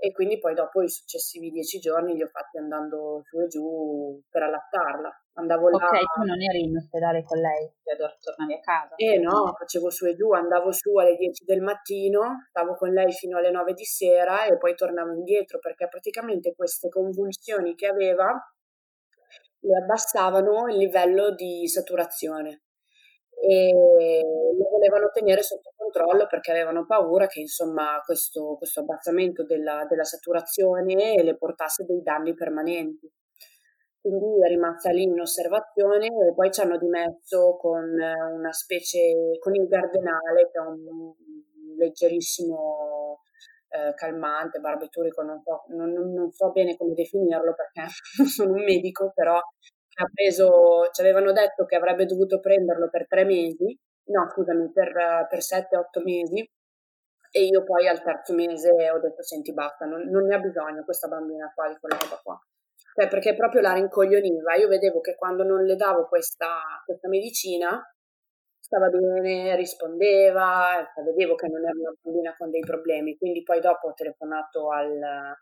e, 0.00 0.12
quindi 0.12 0.38
poi 0.38 0.54
dopo 0.54 0.82
i 0.82 0.88
successivi 0.88 1.50
dieci 1.50 1.78
giorni 1.78 2.14
li 2.14 2.22
ho 2.22 2.28
fatti 2.28 2.58
andando 2.58 3.22
su 3.24 3.40
e 3.40 3.46
giù 3.46 4.20
per 4.28 4.42
allattarla. 4.42 5.10
Andavo 5.38 5.68
là. 5.70 5.76
Ok, 5.76 5.98
tu 5.98 6.22
non 6.24 6.42
eri 6.42 6.62
in 6.64 6.76
ospedale 6.76 7.22
con 7.22 7.38
lei, 7.38 7.70
cioè 7.82 7.96
tornavi 7.96 8.54
a 8.54 8.60
casa. 8.60 8.94
Eh 8.96 9.18
no, 9.18 9.54
facevo 9.56 9.90
su 9.90 10.06
e 10.06 10.14
giù, 10.14 10.32
andavo 10.32 10.72
su 10.72 10.94
alle 10.96 11.16
10 11.16 11.44
del 11.44 11.60
mattino, 11.60 12.46
stavo 12.48 12.74
con 12.74 12.90
lei 12.90 13.12
fino 13.12 13.38
alle 13.38 13.50
9 13.50 13.72
di 13.72 13.84
sera 13.84 14.44
e 14.44 14.56
poi 14.56 14.74
tornavo 14.74 15.12
indietro 15.12 15.58
perché 15.58 15.88
praticamente 15.88 16.54
queste 16.54 16.88
convulsioni 16.88 17.74
che 17.74 17.86
aveva 17.86 18.32
le 19.66 19.76
abbassavano 19.76 20.68
il 20.68 20.76
livello 20.76 21.34
di 21.34 21.66
saturazione 21.66 22.62
e 23.38 24.22
lo 24.56 24.68
volevano 24.70 25.10
tenere 25.12 25.42
sotto 25.42 25.72
controllo 25.86 26.26
perché 26.26 26.50
avevano 26.50 26.84
paura 26.86 27.26
che 27.26 27.40
insomma 27.40 28.00
questo, 28.04 28.56
questo 28.56 28.80
abbassamento 28.80 29.44
della, 29.44 29.86
della, 29.88 30.04
saturazione 30.04 31.22
le 31.22 31.36
portasse 31.36 31.84
dei 31.84 32.02
danni 32.02 32.34
permanenti. 32.34 33.10
Quindi 34.00 34.44
è 34.44 34.48
rimasta 34.48 34.90
lì 34.90 35.02
in 35.02 35.20
osservazione 35.20 36.06
e 36.06 36.32
poi 36.34 36.52
ci 36.52 36.60
hanno 36.60 36.78
dimesso 36.78 37.56
con 37.56 37.82
una 37.82 38.52
specie, 38.52 39.36
con 39.40 39.54
il 39.54 39.66
gardenale 39.66 40.48
che 40.52 40.58
è 40.58 40.60
un 40.60 41.12
leggerissimo 41.76 43.22
eh, 43.68 43.94
calmante, 43.94 44.60
barbiturico, 44.60 45.22
non 45.22 45.40
so, 45.42 45.64
non, 45.74 45.90
non 45.90 46.30
so 46.30 46.52
bene 46.52 46.76
come 46.76 46.94
definirlo 46.94 47.54
perché 47.54 47.90
sono 48.30 48.52
un 48.52 48.62
medico, 48.62 49.10
però 49.12 49.36
ha 49.36 50.10
preso, 50.12 50.88
ci 50.92 51.00
avevano 51.00 51.32
detto 51.32 51.64
che 51.64 51.74
avrebbe 51.74 52.04
dovuto 52.04 52.38
prenderlo 52.38 52.88
per 52.88 53.06
tre 53.08 53.24
mesi, 53.24 53.76
no 54.06 54.28
scusami, 54.30 54.70
per, 54.72 55.26
per 55.28 55.42
sette, 55.42 55.76
otto 55.76 56.00
mesi, 56.02 56.48
e 57.30 57.44
io 57.44 57.64
poi 57.64 57.86
al 57.88 58.02
terzo 58.02 58.34
mese 58.34 58.70
ho 58.90 58.98
detto 58.98 59.22
senti 59.22 59.52
basta, 59.52 59.84
non, 59.84 60.08
non 60.08 60.24
ne 60.24 60.34
ha 60.34 60.38
bisogno 60.38 60.84
questa 60.84 61.08
bambina 61.08 61.52
qua 61.54 61.68
di 61.68 61.76
quella 61.78 61.98
roba 61.98 62.20
qua. 62.22 62.40
Cioè, 62.94 63.08
perché 63.08 63.36
proprio 63.36 63.60
la 63.60 63.74
rincoglioniva. 63.74 64.54
Io 64.54 64.68
vedevo 64.68 65.00
che 65.00 65.16
quando 65.16 65.44
non 65.44 65.64
le 65.64 65.76
davo 65.76 66.08
questa, 66.08 66.56
questa 66.84 67.08
medicina 67.08 67.78
stava 68.58 68.88
bene, 68.88 69.54
rispondeva, 69.54 70.90
vedevo 71.04 71.34
che 71.34 71.46
non 71.48 71.62
era 71.62 71.76
una 71.78 71.92
bambina 72.00 72.34
con 72.38 72.50
dei 72.50 72.60
problemi. 72.60 73.18
Quindi 73.18 73.42
poi 73.42 73.60
dopo 73.60 73.88
ho 73.88 73.92
telefonato 73.92 74.70
al 74.70 75.36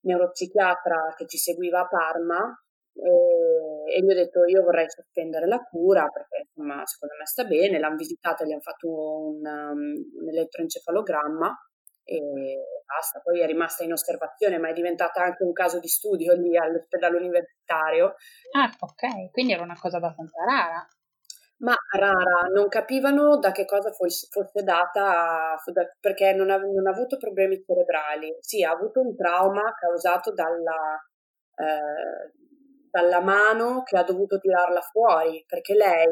neuropsichiatra 0.00 1.14
che 1.16 1.26
ci 1.26 1.36
seguiva 1.36 1.80
a 1.80 1.88
Parma 1.88 2.64
e, 2.94 3.96
e, 3.96 4.00
gli 4.00 4.10
ho 4.10 4.14
detto 4.14 4.44
io 4.44 4.62
vorrei 4.62 4.88
sospendere 4.88 5.46
la 5.46 5.58
cura 5.58 6.08
perché 6.08 6.46
insomma 6.46 6.84
secondo 6.86 7.14
me 7.18 7.26
sta 7.26 7.44
bene, 7.44 7.78
l'hanno 7.78 7.96
visitata, 7.96 8.44
gli 8.44 8.52
hanno 8.52 8.60
fatto 8.60 8.88
un, 8.88 9.44
um, 9.44 10.20
un 10.20 10.28
elettroencefalogramma 10.28 11.54
e 12.04 12.20
basta, 12.86 13.20
poi 13.20 13.40
è 13.40 13.46
rimasta 13.46 13.82
in 13.82 13.92
osservazione 13.92 14.58
ma 14.58 14.68
è 14.68 14.72
diventata 14.72 15.22
anche 15.22 15.42
un 15.42 15.52
caso 15.52 15.80
di 15.80 15.88
studio 15.88 16.34
lì 16.34 16.56
all'ospedale 16.56 17.16
universitario. 17.16 18.14
Ah 18.52 18.70
ok, 18.78 19.30
quindi 19.32 19.52
era 19.52 19.62
una 19.62 19.78
cosa 19.78 19.96
abbastanza 19.96 20.44
rara. 20.44 20.86
Ma 21.56 21.74
rara, 21.96 22.48
non 22.52 22.68
capivano 22.68 23.38
da 23.38 23.52
che 23.52 23.64
cosa 23.64 23.90
fosse, 23.92 24.26
fosse 24.30 24.62
data, 24.62 25.56
perché 26.00 26.34
non 26.34 26.50
ha, 26.50 26.56
non 26.56 26.86
ha 26.86 26.90
avuto 26.90 27.16
problemi 27.16 27.62
cerebrali. 27.64 28.36
Sì, 28.40 28.62
ha 28.62 28.72
avuto 28.72 29.00
un 29.00 29.16
trauma 29.16 29.72
causato 29.72 30.32
dalla, 30.32 31.00
eh, 31.56 32.32
dalla 32.94 33.20
mano 33.20 33.82
che 33.82 33.98
ha 33.98 34.04
dovuto 34.04 34.38
tirarla 34.38 34.80
fuori, 34.80 35.42
perché 35.48 35.74
lei, 35.74 36.06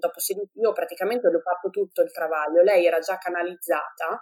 dopo 0.00 0.18
16, 0.18 0.58
io 0.58 0.72
praticamente 0.72 1.30
l'ho 1.30 1.38
fatto 1.38 1.70
tutto 1.70 2.02
il 2.02 2.10
travaglio, 2.10 2.62
lei 2.62 2.84
era 2.84 2.98
già 2.98 3.18
canalizzata, 3.18 4.18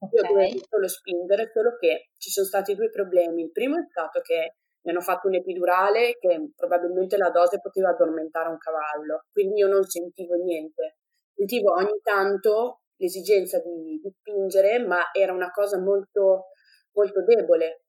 okay. 0.00 0.18
io 0.18 0.34
dovevo 0.34 0.64
solo 0.68 0.88
spingere, 0.88 1.52
solo 1.54 1.76
che 1.76 2.10
ci 2.18 2.30
sono 2.30 2.44
stati 2.44 2.74
due 2.74 2.90
problemi. 2.90 3.44
Il 3.44 3.52
primo 3.52 3.76
è 3.76 3.86
stato 3.88 4.20
che 4.20 4.56
mi 4.82 4.90
hanno 4.90 5.00
fatto 5.00 5.28
un 5.28 5.36
epidurale 5.36 6.16
che 6.18 6.50
probabilmente 6.56 7.16
la 7.16 7.30
dose 7.30 7.60
poteva 7.60 7.90
addormentare 7.90 8.48
un 8.48 8.58
cavallo, 8.58 9.22
quindi 9.30 9.60
io 9.60 9.68
non 9.68 9.84
sentivo 9.84 10.34
niente. 10.34 10.96
Sentivo 11.36 11.74
ogni 11.74 12.00
tanto 12.02 12.80
l'esigenza 12.96 13.60
di, 13.60 14.00
di 14.02 14.10
spingere, 14.10 14.80
ma 14.80 15.12
era 15.12 15.32
una 15.32 15.52
cosa 15.52 15.78
molto, 15.78 16.46
molto 16.94 17.22
debole, 17.22 17.83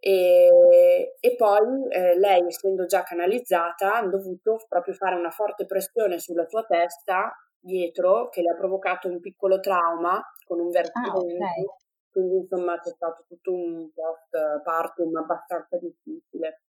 e, 0.00 1.16
e 1.18 1.36
poi 1.36 1.88
eh, 1.90 2.18
lei, 2.18 2.46
essendo 2.46 2.86
già 2.86 3.02
canalizzata, 3.02 3.96
ha 3.96 4.06
dovuto 4.06 4.56
proprio 4.68 4.94
fare 4.94 5.16
una 5.16 5.30
forte 5.30 5.66
pressione 5.66 6.18
sulla 6.18 6.46
sua 6.46 6.64
testa 6.64 7.32
dietro 7.60 8.28
che 8.28 8.40
le 8.42 8.50
ha 8.50 8.56
provocato 8.56 9.08
un 9.08 9.20
piccolo 9.20 9.60
trauma 9.60 10.22
con 10.46 10.60
un 10.60 10.70
vertigine. 10.70 11.44
Ah, 11.44 11.50
okay. 11.50 11.64
Quindi 12.10 12.36
insomma 12.36 12.78
c'è 12.80 12.90
stato 12.90 13.24
tutto 13.28 13.52
un 13.52 13.90
post-partum 13.92 15.14
abbastanza 15.16 15.76
difficile. 15.78 16.62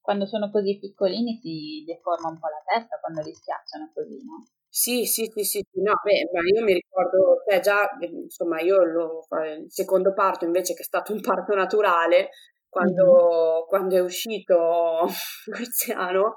Quando 0.00 0.26
sono 0.26 0.50
così 0.50 0.78
piccolini 0.78 1.38
si 1.40 1.84
deforma 1.86 2.28
un 2.28 2.38
po' 2.38 2.48
la 2.48 2.62
testa 2.64 2.98
quando 2.98 3.20
li 3.22 3.34
schiacciano 3.34 3.90
così, 3.94 4.24
no? 4.24 4.44
Sì, 4.72 5.04
sì, 5.04 5.30
sì, 5.34 5.42
sì, 5.42 5.64
no, 5.82 5.94
beh, 6.02 6.30
ma 6.32 6.40
io 6.44 6.62
mi 6.64 6.74
ricordo, 6.74 7.42
cioè 7.44 7.58
già, 7.58 7.88
insomma, 8.00 8.60
io 8.60 8.84
lo, 8.84 9.26
il 9.56 9.70
secondo 9.70 10.12
parto 10.12 10.44
invece 10.44 10.74
che 10.74 10.82
è 10.82 10.84
stato 10.84 11.12
un 11.12 11.20
parto 11.20 11.54
naturale, 11.56 12.30
quando, 12.70 13.04
mm-hmm. 13.04 13.66
quando 13.68 13.96
è 13.96 14.00
uscito 14.00 14.56
Marziano, 15.50 16.36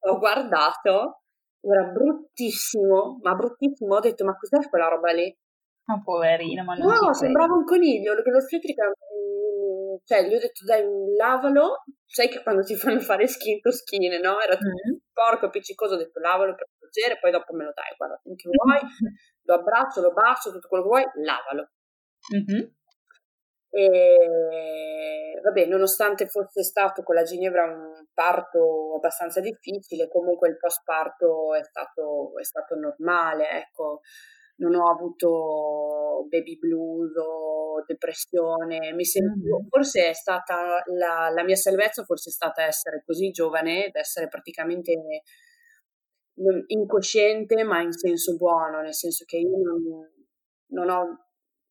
ho 0.00 0.18
guardato, 0.18 1.22
era 1.60 1.84
bruttissimo, 1.84 3.18
ma 3.22 3.34
bruttissimo, 3.34 3.94
ho 3.94 4.00
detto 4.00 4.24
ma 4.24 4.36
cos'è 4.36 4.68
quella 4.68 4.88
roba 4.88 5.12
lì? 5.12 5.34
Ma 5.84 6.02
poverino, 6.02 6.64
ma 6.64 6.74
non 6.74 6.88
No, 6.88 7.14
sembrava 7.14 7.54
un 7.54 7.64
coniglio, 7.64 8.12
lo 8.12 8.22
l'ostetrica, 8.22 8.86
mm, 8.86 9.96
cioè 10.04 10.28
gli 10.28 10.34
ho 10.34 10.38
detto 10.38 10.64
dai 10.66 10.84
lavalo, 11.16 11.84
sai 12.04 12.28
che 12.28 12.42
quando 12.42 12.62
ti 12.62 12.74
fanno 12.76 13.00
fare 13.00 13.26
skin 13.26 13.60
to 13.60 13.70
skin, 13.70 14.20
no? 14.20 14.38
Era 14.40 14.56
tutto 14.56 14.68
mm-hmm. 14.68 14.98
porco, 15.12 15.46
appiccicoso, 15.46 15.94
ho 15.94 15.96
detto 15.96 16.20
lavalo 16.20 16.54
per 16.54 16.68
piacere, 16.78 17.18
poi 17.18 17.30
dopo 17.30 17.54
me 17.54 17.64
lo 17.64 17.72
dai, 17.74 17.94
guarda, 17.96 18.20
finché 18.22 18.50
vuoi, 18.50 18.80
lo 19.46 19.54
abbraccio, 19.54 20.02
lo 20.02 20.12
bacio, 20.12 20.52
tutto 20.52 20.68
quello 20.68 20.82
che 20.84 20.90
vuoi, 20.90 21.04
lavalo. 21.24 21.70
Mm-hmm. 22.34 22.77
E 23.70 25.40
vabbè, 25.42 25.66
nonostante 25.66 26.26
fosse 26.26 26.62
stato 26.62 27.02
con 27.02 27.14
la 27.14 27.22
Ginevra 27.22 27.64
un 27.64 28.06
parto 28.12 28.94
abbastanza 28.96 29.40
difficile, 29.40 30.08
comunque 30.08 30.48
il 30.48 30.58
post 30.58 30.82
parto 30.84 31.54
è 31.54 31.62
stato, 31.62 32.38
è 32.38 32.44
stato 32.44 32.74
normale, 32.74 33.50
ecco, 33.50 34.00
non 34.56 34.74
ho 34.74 34.90
avuto 34.90 36.26
baby 36.28 36.58
blues 36.58 37.12
o 37.16 37.84
depressione, 37.86 38.92
mi 38.92 39.04
sentivo, 39.04 39.60
mm. 39.60 39.66
forse 39.68 40.08
è 40.08 40.12
stata 40.14 40.82
la, 40.86 41.30
la 41.32 41.44
mia 41.44 41.56
salvezza, 41.56 42.04
forse 42.04 42.30
è 42.30 42.32
stata 42.32 42.64
essere 42.64 43.02
così 43.04 43.30
giovane, 43.30 43.86
ed 43.86 43.96
essere 43.96 44.28
praticamente 44.28 45.22
incosciente, 46.66 47.62
ma 47.64 47.80
in 47.80 47.92
senso 47.92 48.36
buono, 48.36 48.80
nel 48.80 48.94
senso 48.94 49.24
che 49.26 49.38
io 49.38 49.56
non, 49.56 50.10
non 50.70 50.90
ho 50.90 51.27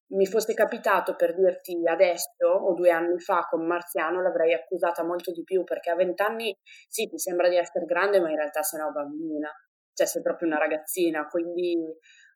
mi 0.10 0.26
fosse 0.26 0.54
capitato 0.54 1.16
per 1.16 1.36
dirti 1.36 1.86
adesso 1.86 2.48
o 2.48 2.74
due 2.74 2.92
anni 2.92 3.20
fa 3.20 3.46
con 3.50 3.66
Marziano 3.66 4.22
l'avrei 4.22 4.54
accusata 4.54 5.04
molto 5.04 5.32
di 5.32 5.44
più 5.44 5.64
perché 5.64 5.90
a 5.90 5.96
vent'anni 5.96 6.56
sì 6.88 7.08
ti 7.08 7.18
sembra 7.18 7.50
di 7.50 7.58
essere 7.58 7.86
grande 7.86 8.20
ma 8.22 8.30
in 8.30 8.38
realtà 8.38 8.62
sei 8.62 8.80
una 8.80 8.92
bambina, 8.92 9.52
cioè 9.94 10.08
sei 10.08 10.22
proprio 10.22 10.48
una 10.48 10.60
ragazzina, 10.60 11.28
quindi 11.28 11.76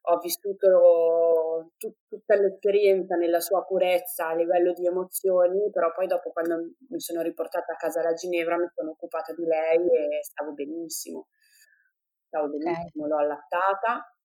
ho 0.03 0.17
vissuto 0.17 1.71
tut- 1.77 2.07
tutta 2.07 2.35
l'esperienza 2.35 3.15
nella 3.15 3.39
sua 3.39 3.63
purezza 3.63 4.29
a 4.29 4.35
livello 4.35 4.73
di 4.73 4.87
emozioni, 4.87 5.69
però 5.71 5.91
poi 5.93 6.07
dopo 6.07 6.31
quando 6.31 6.73
mi 6.89 6.99
sono 6.99 7.21
riportata 7.21 7.73
a 7.73 7.75
casa 7.75 8.01
da 8.01 8.13
Ginevra 8.13 8.57
mi 8.57 8.67
sono 8.73 8.91
occupata 8.91 9.33
di 9.33 9.45
lei 9.45 9.77
e 9.77 10.23
stavo 10.23 10.53
benissimo. 10.53 11.27
Stavo 12.25 12.47
benissimo, 12.47 13.05
okay. 13.05 13.09
l'ho 13.09 13.17
allattata 13.17 14.15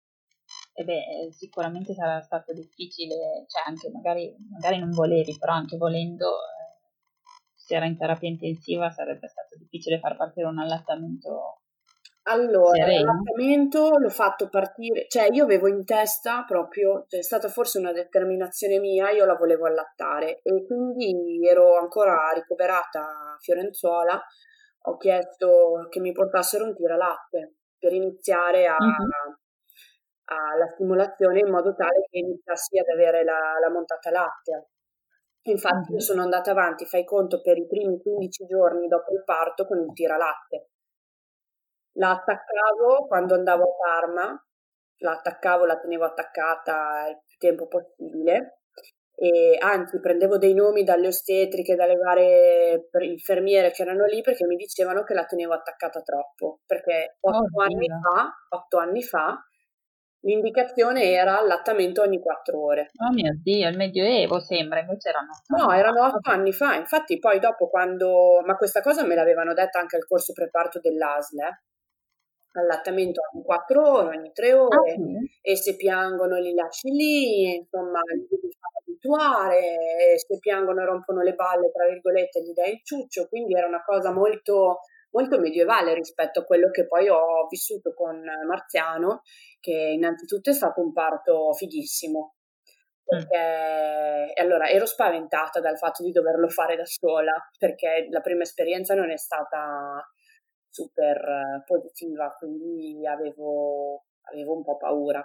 e 0.78 0.85
beh, 0.85 1.28
sicuramente 1.33 1.95
sarà 1.95 2.21
stato 2.21 2.52
difficile, 2.52 3.47
cioè 3.49 3.62
anche 3.66 3.88
magari, 3.90 4.37
magari 4.50 4.78
non 4.78 4.90
volevi, 4.90 5.35
però 5.38 5.54
anche 5.54 5.78
volendo, 5.78 6.26
eh, 6.26 6.76
se 7.54 7.76
era 7.76 7.87
in 7.87 7.97
terapia 7.97 8.28
intensiva 8.28 8.90
sarebbe 8.90 9.26
stato 9.26 9.56
difficile 9.56 9.99
far 9.99 10.16
partire 10.16 10.47
un 10.47 10.59
allattamento 10.59 11.61
Allora, 12.25 12.87
l'allattamento 12.87 13.97
l'ho 13.97 14.11
fatto 14.11 14.50
partire, 14.50 15.06
cioè 15.09 15.28
io 15.33 15.45
avevo 15.45 15.66
in 15.66 15.83
testa 15.87 16.45
proprio, 16.47 17.06
cioè 17.09 17.21
è 17.21 17.23
stata 17.23 17.49
forse 17.49 17.78
una 17.78 17.92
determinazione 17.92 18.78
mia, 18.78 19.09
io 19.11 19.25
la 19.25 19.35
volevo 19.35 19.64
allattare 19.64 20.40
e 20.42 20.66
quindi 20.66 21.40
ero 21.49 21.78
ancora 21.78 22.33
ricoverata 22.35 23.00
a 23.00 23.37
Fiorenzuola, 23.40 24.23
ho 24.88 24.97
chiesto 24.99 25.87
che 25.88 26.00
mi 26.00 26.12
portassero 26.12 26.66
un 26.66 26.75
tiralatte 26.75 27.54
per 27.78 27.95
iniziare 27.95 28.66
a, 28.66 28.76
uh-huh. 28.78 29.38
Alla 30.26 30.66
stimolazione 30.68 31.40
in 31.40 31.50
modo 31.50 31.75
tale 31.75 32.06
che 32.11 32.18
iniziassi 32.18 32.78
ad 32.78 32.88
avere 32.88 33.25
la, 33.25 33.59
la 33.61 33.71
montata 33.71 34.11
lattea. 34.11 34.64
Infatti 35.49 35.92
io 35.92 36.00
sono 36.00 36.23
andata 36.23 36.50
avanti, 36.50 36.87
fai 36.87 37.04
conto, 37.04 37.40
per 37.40 37.56
i 37.56 37.66
primi 37.66 38.00
15 38.00 38.47
giorni 38.47 38.88
dopo 38.88 39.12
il 39.12 39.23
parto 39.25 39.66
con 39.66 39.78
il 39.78 39.92
tiralatte. 39.92 40.71
La 41.99 42.11
attaccavo 42.11 43.06
quando 43.06 43.35
andavo 43.35 43.62
a 43.62 43.76
Parma, 43.76 44.47
la 44.99 45.12
attaccavo, 45.12 45.64
la 45.64 45.78
tenevo 45.78 46.04
attaccata 46.04 47.09
il 47.09 47.21
più 47.25 47.37
tempo 47.38 47.68
possibile 47.68 48.61
e 49.18 49.56
anzi 49.59 49.99
prendevo 49.99 50.37
dei 50.37 50.52
nomi 50.52 50.83
dalle 50.83 51.06
ostetriche, 51.06 51.75
dalle 51.75 51.97
varie 51.97 52.88
infermiere 53.00 53.71
che 53.71 53.83
erano 53.83 54.04
lì 54.04 54.21
perché 54.21 54.45
mi 54.45 54.56
dicevano 54.56 55.04
che 55.04 55.14
la 55.14 55.25
tenevo 55.25 55.54
attaccata 55.54 56.02
troppo, 56.02 56.61
perché 56.66 57.16
otto 57.21 57.38
oh, 57.38 57.62
anni 57.62 57.87
fa, 57.88 58.35
otto 58.50 58.78
anni 58.78 59.02
fa 59.02 59.42
l'indicazione 60.20 61.11
era 61.11 61.38
allattamento 61.38 62.02
ogni 62.02 62.20
quattro 62.20 62.64
ore. 62.64 62.90
Oh 62.99 63.12
mio 63.12 63.38
Dio, 63.42 63.68
il 63.68 63.76
Medioevo 63.76 64.40
sembra, 64.40 64.80
invece 64.80 65.11
erano 65.11 65.30
otto 65.32 65.64
No, 65.64 65.73
erano 65.73 66.04
otto 66.06 66.30
anni 66.30 66.52
fa, 66.52 66.75
infatti 66.75 67.18
poi 67.18 67.38
dopo 67.38 67.68
quando... 67.68 68.42
ma 68.44 68.56
questa 68.56 68.80
cosa 68.80 69.04
me 69.04 69.14
l'avevano 69.14 69.54
detta 69.54 69.78
anche 69.78 69.96
al 69.96 70.06
corso 70.06 70.32
preparto 70.32 70.80
dell'ASL, 70.80 71.38
eh? 71.40 71.61
allattamento 72.61 73.20
ogni 73.32 73.44
4 73.44 73.92
ore, 73.92 74.16
ogni 74.16 74.32
3 74.32 74.52
ore, 74.54 74.92
ah, 74.92 74.94
sì. 74.94 75.30
e 75.42 75.56
se 75.56 75.76
piangono 75.76 76.38
li 76.38 76.54
lasci 76.54 76.88
lì, 76.90 77.56
insomma, 77.56 78.00
li 78.14 78.26
devi 78.28 78.49
far 78.58 78.70
abituare, 78.80 80.18
se 80.18 80.38
piangono 80.38 80.85
rompono 80.85 81.23
le 81.23 81.35
balle, 81.35 81.70
tra 81.70 81.87
virgolette, 81.87 82.42
gli 82.42 82.52
dai 82.52 82.73
il 82.73 82.80
ciuccio, 82.82 83.28
quindi 83.28 83.54
era 83.54 83.66
una 83.66 83.82
cosa 83.85 84.12
molto, 84.12 84.80
molto 85.16 85.38
medievale 85.38 85.94
rispetto 85.94 86.40
a 86.40 86.44
quello 86.44 86.70
che 86.70 86.87
poi 86.87 87.08
ho 87.08 87.46
vissuto 87.49 87.94
con 87.94 88.23
Marziano, 88.46 89.23
che 89.61 89.73
innanzitutto 89.73 90.50
è 90.50 90.52
stato 90.52 90.82
un 90.82 90.92
parto 90.92 91.52
fighissimo. 91.54 92.35
Perché 93.06 94.32
allora 94.40 94.68
ero 94.68 94.85
spaventata 94.85 95.61
dal 95.61 95.78
fatto 95.78 96.02
di 96.02 96.11
doverlo 96.11 96.49
fare 96.49 96.75
da 96.75 96.85
sola, 96.85 97.32
perché 97.56 98.08
la 98.11 98.20
prima 98.20 98.42
esperienza 98.42 98.94
non 98.94 99.11
è 99.11 99.16
stata 99.16 100.04
super 100.68 101.16
eh, 101.16 101.62
positiva, 101.64 102.35
quindi 102.37 103.06
avevo, 103.06 104.06
avevo 104.32 104.56
un 104.56 104.64
po' 104.64 104.76
paura. 104.76 105.25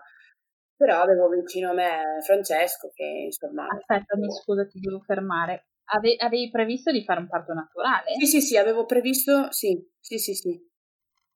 Però 0.75 1.01
avevo 1.01 1.27
vicino 1.27 1.71
a 1.71 1.73
me 1.73 2.21
Francesco 2.23 2.91
che 2.93 3.03
insomma... 3.03 3.65
Aspetta, 3.67 4.15
mi 4.15 4.31
scusa, 4.31 4.65
ti 4.65 4.79
devo 4.79 4.99
fermare. 4.99 5.70
Ave- 5.93 6.15
avevi 6.17 6.49
previsto 6.49 6.91
di 6.91 7.03
fare 7.03 7.19
un 7.19 7.27
parto 7.27 7.53
naturale? 7.53 8.15
Sì, 8.19 8.25
sì, 8.25 8.41
sì, 8.41 8.57
avevo 8.57 8.85
previsto, 8.85 9.51
sì, 9.51 9.77
sì, 9.99 10.17
sì, 10.17 10.33
sì. 10.33 10.69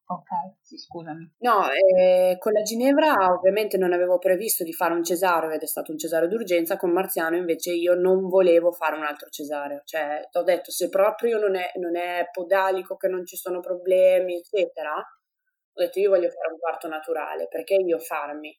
Ok, 0.07 0.27
sì, 0.62 0.77
scusami. 0.77 1.33
No, 1.39 1.67
eh, 1.71 2.38
con 2.39 2.53
la 2.53 2.62
Ginevra 2.62 3.13
ovviamente 3.33 3.77
non 3.77 3.91
avevo 3.91 4.19
previsto 4.19 4.63
di 4.63 4.71
fare 4.71 4.93
un 4.93 5.03
cesareo 5.03 5.50
ed 5.51 5.62
è 5.63 5.65
stato 5.67 5.91
un 5.91 5.97
cesareo 5.97 6.27
d'urgenza, 6.29 6.77
con 6.77 6.91
Marziano 6.91 7.35
invece 7.38 7.71
io 7.74 7.95
non 7.95 8.27
volevo 8.29 8.71
fare 8.71 8.95
un 8.95 9.03
altro 9.03 9.29
cesareo, 9.29 9.81
cioè 9.83 10.29
ho 10.31 10.43
detto 10.43 10.71
se 10.71 10.89
proprio 10.89 11.39
non 11.39 11.55
è, 11.55 11.71
non 11.77 11.95
è 11.97 12.29
podalico, 12.31 12.97
che 12.97 13.07
non 13.07 13.25
ci 13.25 13.35
sono 13.35 13.59
problemi, 13.62 14.35
eccetera, 14.38 14.93
ho 14.97 15.81
detto 15.81 16.00
io 16.00 16.09
voglio 16.12 16.29
fare 16.29 16.51
un 16.53 16.59
parto 16.59 16.88
naturale, 16.88 17.47
perché 17.50 17.74
io 17.75 17.97
farmi 18.00 18.55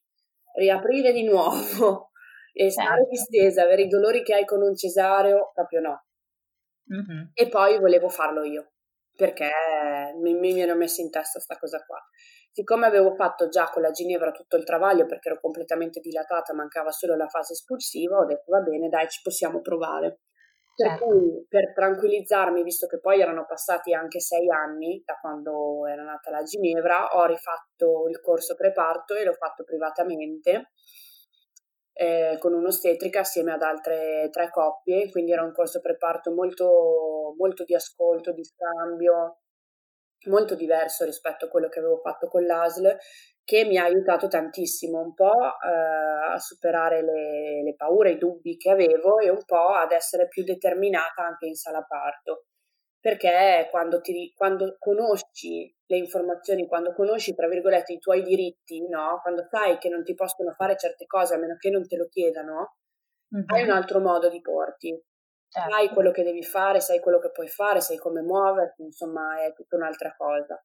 riaprire 0.56 1.12
di 1.12 1.22
nuovo 1.24 2.10
e 2.58 2.70
stare 2.70 3.04
certo. 3.04 3.08
distesa, 3.10 3.62
avere 3.62 3.82
i 3.82 3.88
dolori 3.88 4.22
che 4.22 4.34
hai 4.34 4.46
con 4.46 4.62
un 4.62 4.74
cesareo, 4.74 5.50
proprio 5.52 5.80
no. 5.80 6.04
Mm-hmm. 6.90 7.24
E 7.34 7.48
poi 7.48 7.78
volevo 7.78 8.08
farlo 8.08 8.44
io 8.44 8.70
perché 9.16 9.50
mi, 10.20 10.34
mi 10.34 10.60
ero 10.60 10.74
messa 10.74 11.02
in 11.02 11.10
testa 11.10 11.32
questa 11.32 11.58
cosa 11.58 11.84
qua. 11.84 11.98
Siccome 12.52 12.86
avevo 12.86 13.14
fatto 13.14 13.48
già 13.48 13.68
con 13.70 13.82
la 13.82 13.90
Ginevra 13.90 14.30
tutto 14.30 14.56
il 14.56 14.64
travaglio 14.64 15.04
perché 15.04 15.28
ero 15.28 15.40
completamente 15.40 16.00
dilatata, 16.00 16.54
mancava 16.54 16.90
solo 16.90 17.14
la 17.14 17.28
fase 17.28 17.52
espulsiva, 17.52 18.18
ho 18.18 18.24
detto 18.24 18.50
va 18.50 18.60
bene, 18.60 18.88
dai, 18.88 19.08
ci 19.08 19.20
possiamo 19.22 19.60
provare. 19.60 20.20
Per 20.74 20.88
certo. 20.88 21.04
cui, 21.06 21.46
per 21.48 21.72
tranquillizzarmi, 21.72 22.62
visto 22.62 22.86
che 22.86 23.00
poi 23.00 23.20
erano 23.20 23.46
passati 23.46 23.94
anche 23.94 24.20
sei 24.20 24.50
anni 24.50 25.02
da 25.04 25.14
quando 25.20 25.86
era 25.86 26.02
nata 26.02 26.30
la 26.30 26.42
Ginevra, 26.42 27.16
ho 27.16 27.26
rifatto 27.26 28.08
il 28.08 28.20
corso 28.20 28.54
preparto 28.54 29.14
e 29.14 29.24
l'ho 29.24 29.32
fatto 29.32 29.64
privatamente 29.64 30.72
eh, 31.98 32.36
con 32.38 32.52
un'ostetrica 32.52 33.20
assieme 33.20 33.52
ad 33.52 33.62
altre 33.62 34.28
tre 34.30 34.50
coppie, 34.50 35.10
quindi 35.10 35.32
era 35.32 35.42
un 35.42 35.52
corso 35.52 35.80
preparto 35.80 36.30
molto, 36.32 37.34
molto 37.38 37.64
di 37.64 37.74
ascolto, 37.74 38.32
di 38.32 38.44
scambio, 38.44 39.38
molto 40.26 40.54
diverso 40.54 41.04
rispetto 41.04 41.46
a 41.46 41.48
quello 41.48 41.68
che 41.68 41.78
avevo 41.78 41.96
fatto 41.98 42.28
con 42.28 42.44
l'ASL, 42.44 42.96
che 43.42 43.64
mi 43.64 43.78
ha 43.78 43.84
aiutato 43.84 44.28
tantissimo 44.28 45.00
un 45.00 45.14
po' 45.14 45.32
eh, 45.32 46.34
a 46.34 46.38
superare 46.38 47.02
le, 47.02 47.62
le 47.62 47.74
paure, 47.76 48.10
i 48.12 48.18
dubbi 48.18 48.56
che 48.56 48.70
avevo 48.70 49.18
e 49.18 49.30
un 49.30 49.44
po' 49.44 49.68
ad 49.68 49.92
essere 49.92 50.28
più 50.28 50.44
determinata 50.44 51.24
anche 51.24 51.46
in 51.46 51.54
sala 51.54 51.82
parto 51.82 52.45
perché 53.06 53.68
quando, 53.70 54.00
ti, 54.00 54.32
quando 54.34 54.74
conosci 54.80 55.72
le 55.86 55.96
informazioni, 55.96 56.66
quando 56.66 56.92
conosci, 56.92 57.36
tra 57.36 57.46
virgolette, 57.46 57.92
i 57.92 58.00
tuoi 58.00 58.24
diritti, 58.24 58.84
no? 58.88 59.20
quando 59.22 59.46
sai 59.48 59.78
che 59.78 59.88
non 59.88 60.02
ti 60.02 60.12
possono 60.14 60.50
fare 60.50 60.76
certe 60.76 61.06
cose 61.06 61.34
a 61.34 61.38
meno 61.38 61.54
che 61.56 61.70
non 61.70 61.86
te 61.86 61.96
lo 61.96 62.08
chiedano, 62.08 62.78
mm-hmm. 63.32 63.44
hai 63.46 63.62
un 63.62 63.70
altro 63.70 64.00
modo 64.00 64.28
di 64.28 64.40
porti. 64.40 64.88
Certo. 65.48 65.70
Sai 65.70 65.88
quello 65.90 66.10
che 66.10 66.24
devi 66.24 66.42
fare, 66.42 66.80
sai 66.80 66.98
quello 66.98 67.20
che 67.20 67.30
puoi 67.30 67.46
fare, 67.46 67.80
sai 67.80 67.96
come 67.96 68.22
muoverti, 68.22 68.82
insomma 68.82 69.40
è 69.40 69.52
tutta 69.52 69.76
un'altra 69.76 70.12
cosa. 70.16 70.60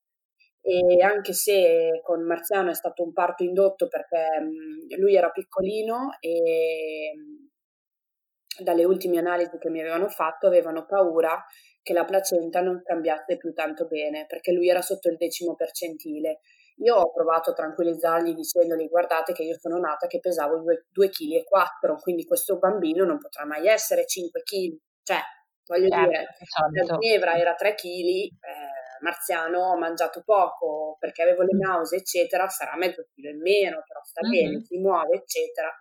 E 0.63 0.99
anche 1.03 1.33
se 1.33 2.01
con 2.03 2.25
Marziano 2.25 2.71
è 2.71 2.73
stato 2.73 3.03
un 3.03 3.13
parto 3.13 3.43
indotto 3.43 3.87
perché 3.87 4.39
mh, 4.39 4.99
lui 4.99 5.13
era 5.13 5.29
piccolino 5.29 6.17
e 6.19 7.11
mh, 7.15 8.63
dalle 8.63 8.83
ultime 8.83 9.19
analisi 9.19 9.59
che 9.59 9.69
mi 9.69 9.79
avevano 9.79 10.09
fatto 10.09 10.47
avevano 10.47 10.85
paura 10.85 11.39
che 11.81 11.93
la 11.93 12.05
placenta 12.05 12.61
non 12.61 12.81
cambiasse 12.83 13.37
più 13.37 13.53
tanto 13.53 13.85
bene, 13.85 14.25
perché 14.27 14.51
lui 14.51 14.69
era 14.69 14.81
sotto 14.81 15.09
il 15.09 15.17
decimo 15.17 15.55
percentile. 15.55 16.39
Io 16.77 16.95
ho 16.95 17.11
provato 17.11 17.51
a 17.51 17.53
tranquillizzargli 17.53 18.33
dicendogli 18.33 18.87
guardate 18.87 19.33
che 19.33 19.43
io 19.43 19.57
sono 19.59 19.77
nata 19.77 20.07
che 20.07 20.19
pesavo 20.19 20.63
2,4 20.63 21.11
kg, 21.11 22.01
quindi 22.01 22.25
questo 22.25 22.57
bambino 22.57 23.05
non 23.05 23.19
potrà 23.19 23.45
mai 23.45 23.67
essere 23.67 24.05
5 24.05 24.41
kg. 24.41 24.77
Cioè, 25.03 25.19
voglio 25.65 25.87
certo, 25.89 26.09
dire, 26.09 26.27
la 26.73 26.97
ginevra 26.97 27.33
era 27.33 27.53
3 27.53 27.75
kg, 27.75 27.85
eh, 27.85 28.81
Marziano 29.01 29.71
ho 29.71 29.77
mangiato 29.77 30.21
poco 30.23 30.95
perché 30.99 31.23
avevo 31.23 31.41
le 31.41 31.57
nausee, 31.57 31.99
eccetera, 31.99 32.47
sarà 32.47 32.75
mezzo 32.77 33.05
chilo 33.13 33.29
in 33.29 33.41
meno, 33.41 33.83
però 33.87 34.01
sta 34.03 34.21
mm-hmm. 34.25 34.49
bene, 34.49 34.63
si 34.63 34.77
muove, 34.77 35.17
eccetera. 35.17 35.71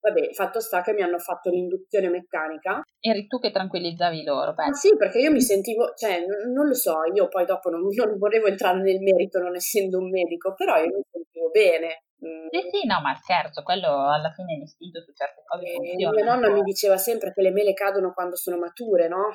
Vabbè, 0.00 0.32
fatto 0.32 0.60
sta 0.60 0.80
che 0.82 0.92
mi 0.92 1.02
hanno 1.02 1.18
fatto 1.18 1.50
l'induzione 1.50 2.08
meccanica. 2.08 2.82
Eri 3.00 3.26
tu 3.26 3.38
che 3.38 3.50
tranquillizzavi 3.50 4.22
loro, 4.22 4.54
beh. 4.54 4.64
Ah, 4.64 4.72
sì, 4.72 4.96
perché 4.96 5.18
io 5.18 5.32
mi 5.32 5.40
sentivo, 5.40 5.92
cioè, 5.94 6.24
non, 6.24 6.52
non 6.52 6.66
lo 6.68 6.74
so, 6.74 7.04
io 7.12 7.28
poi 7.28 7.44
dopo 7.44 7.68
non, 7.68 7.82
non, 7.82 8.16
volevo 8.16 8.46
entrare 8.46 8.80
nel 8.80 9.00
merito 9.00 9.40
non 9.40 9.56
essendo 9.56 9.98
un 9.98 10.08
medico, 10.10 10.54
però 10.54 10.76
io 10.76 10.86
mi 10.86 11.02
sentivo 11.10 11.50
bene. 11.50 12.04
Mm. 12.24 12.46
Sì, 12.50 12.60
sì, 12.70 12.86
no, 12.86 13.00
ma 13.00 13.14
scherzo, 13.14 13.62
quello 13.62 13.88
alla 14.10 14.32
fine 14.34 14.54
è 14.54 14.58
l'istinto 14.58 15.00
su 15.00 15.12
certe 15.12 15.42
cose. 15.44 15.66
E 15.66 15.96
mia 15.96 16.10
nonna 16.24 16.50
mi 16.50 16.62
diceva 16.62 16.96
sempre 16.96 17.32
che 17.32 17.42
le 17.42 17.50
mele 17.50 17.74
cadono 17.74 18.12
quando 18.12 18.36
sono 18.36 18.56
mature, 18.56 19.08
no? 19.08 19.30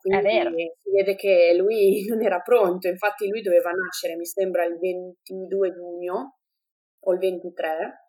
Quindi 0.00 0.72
si 0.82 0.90
vede 0.92 1.16
che 1.16 1.54
lui 1.56 2.04
non 2.08 2.22
era 2.22 2.40
pronto, 2.40 2.88
infatti 2.88 3.28
lui 3.28 3.42
doveva 3.42 3.70
nascere, 3.70 4.16
mi 4.16 4.24
sembra, 4.24 4.64
il 4.64 4.78
22 4.78 5.72
giugno 5.72 6.36
o 7.00 7.12
il 7.12 7.18
23 7.18 8.05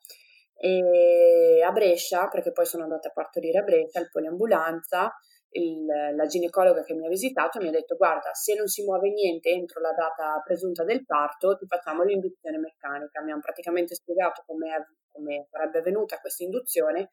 e 0.60 1.62
a 1.64 1.72
Brescia, 1.72 2.28
perché 2.28 2.52
poi 2.52 2.66
sono 2.66 2.84
andata 2.84 3.10
a 3.10 3.12
partorire 3.12 3.60
a 3.60 3.64
Brescia, 3.64 4.00
il 4.00 4.10
poliambulanza, 4.10 5.14
il, 5.52 5.86
la 5.86 6.26
ginecologa 6.26 6.84
che 6.84 6.94
mi 6.94 7.06
ha 7.06 7.10
visitato 7.10 7.60
mi 7.60 7.70
ha 7.70 7.72
detto 7.72 7.96
guarda 7.96 8.34
se 8.34 8.54
non 8.54 8.68
si 8.68 8.84
muove 8.84 9.10
niente 9.12 9.50
entro 9.50 9.80
la 9.80 9.94
data 9.94 10.42
presunta 10.44 10.84
del 10.84 11.06
parto 11.06 11.56
ti 11.56 11.66
facciamo 11.66 12.04
l'induzione 12.04 12.58
meccanica. 12.58 13.22
Mi 13.22 13.32
hanno 13.32 13.42
praticamente 13.42 13.96
spiegato 13.96 14.44
come, 14.46 14.98
come 15.12 15.48
sarebbe 15.50 15.80
avvenuta 15.80 16.20
questa 16.20 16.44
induzione 16.44 17.12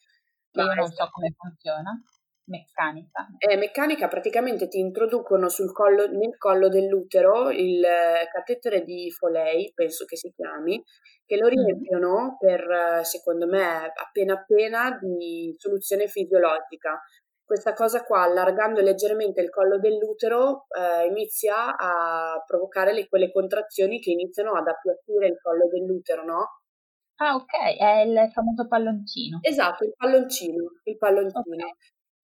ma 0.52 0.64
io 0.64 0.74
non 0.74 0.90
so 0.90 1.08
come 1.10 1.34
funziona 1.36 2.02
meccanica 2.46 3.26
eh, 3.38 3.56
meccanica 3.56 4.08
praticamente 4.08 4.68
ti 4.68 4.78
introducono 4.78 5.48
sul 5.48 5.72
collo, 5.72 6.06
nel 6.08 6.36
collo 6.36 6.68
dell'utero 6.68 7.50
il 7.50 7.82
catetere 8.32 8.82
di 8.82 9.10
Foley 9.10 9.72
penso 9.74 10.04
che 10.04 10.16
si 10.16 10.32
chiami 10.34 10.82
che 11.26 11.36
lo 11.36 11.48
riempiono 11.48 12.36
per, 12.38 13.00
secondo 13.04 13.46
me, 13.46 13.92
appena 13.94 14.34
appena 14.34 14.98
di 15.00 15.54
soluzione 15.56 16.06
fisiologica. 16.06 17.00
questa 17.44 17.74
cosa 17.74 18.02
qua, 18.04 18.22
allargando 18.22 18.80
leggermente 18.80 19.40
il 19.42 19.50
collo 19.50 19.78
dell'utero, 19.78 20.66
eh, 20.68 21.06
inizia 21.06 21.76
a 21.76 22.42
provocare 22.46 22.94
le, 22.94 23.06
quelle 23.06 23.30
contrazioni 23.30 24.00
che 24.00 24.10
iniziano 24.10 24.52
ad 24.52 24.66
appiattire 24.66 25.26
il 25.26 25.38
collo 25.40 25.68
dell'utero, 25.68 26.24
no? 26.24 26.60
Ah, 27.16 27.34
ok, 27.34 27.76
è 27.78 28.00
il 28.00 28.30
famoso 28.32 28.66
palloncino. 28.66 29.38
Esatto, 29.42 29.84
il 29.84 29.92
palloncino, 29.96 30.80
il 30.84 30.96
palloncino. 30.96 31.40
Okay. 31.40 31.76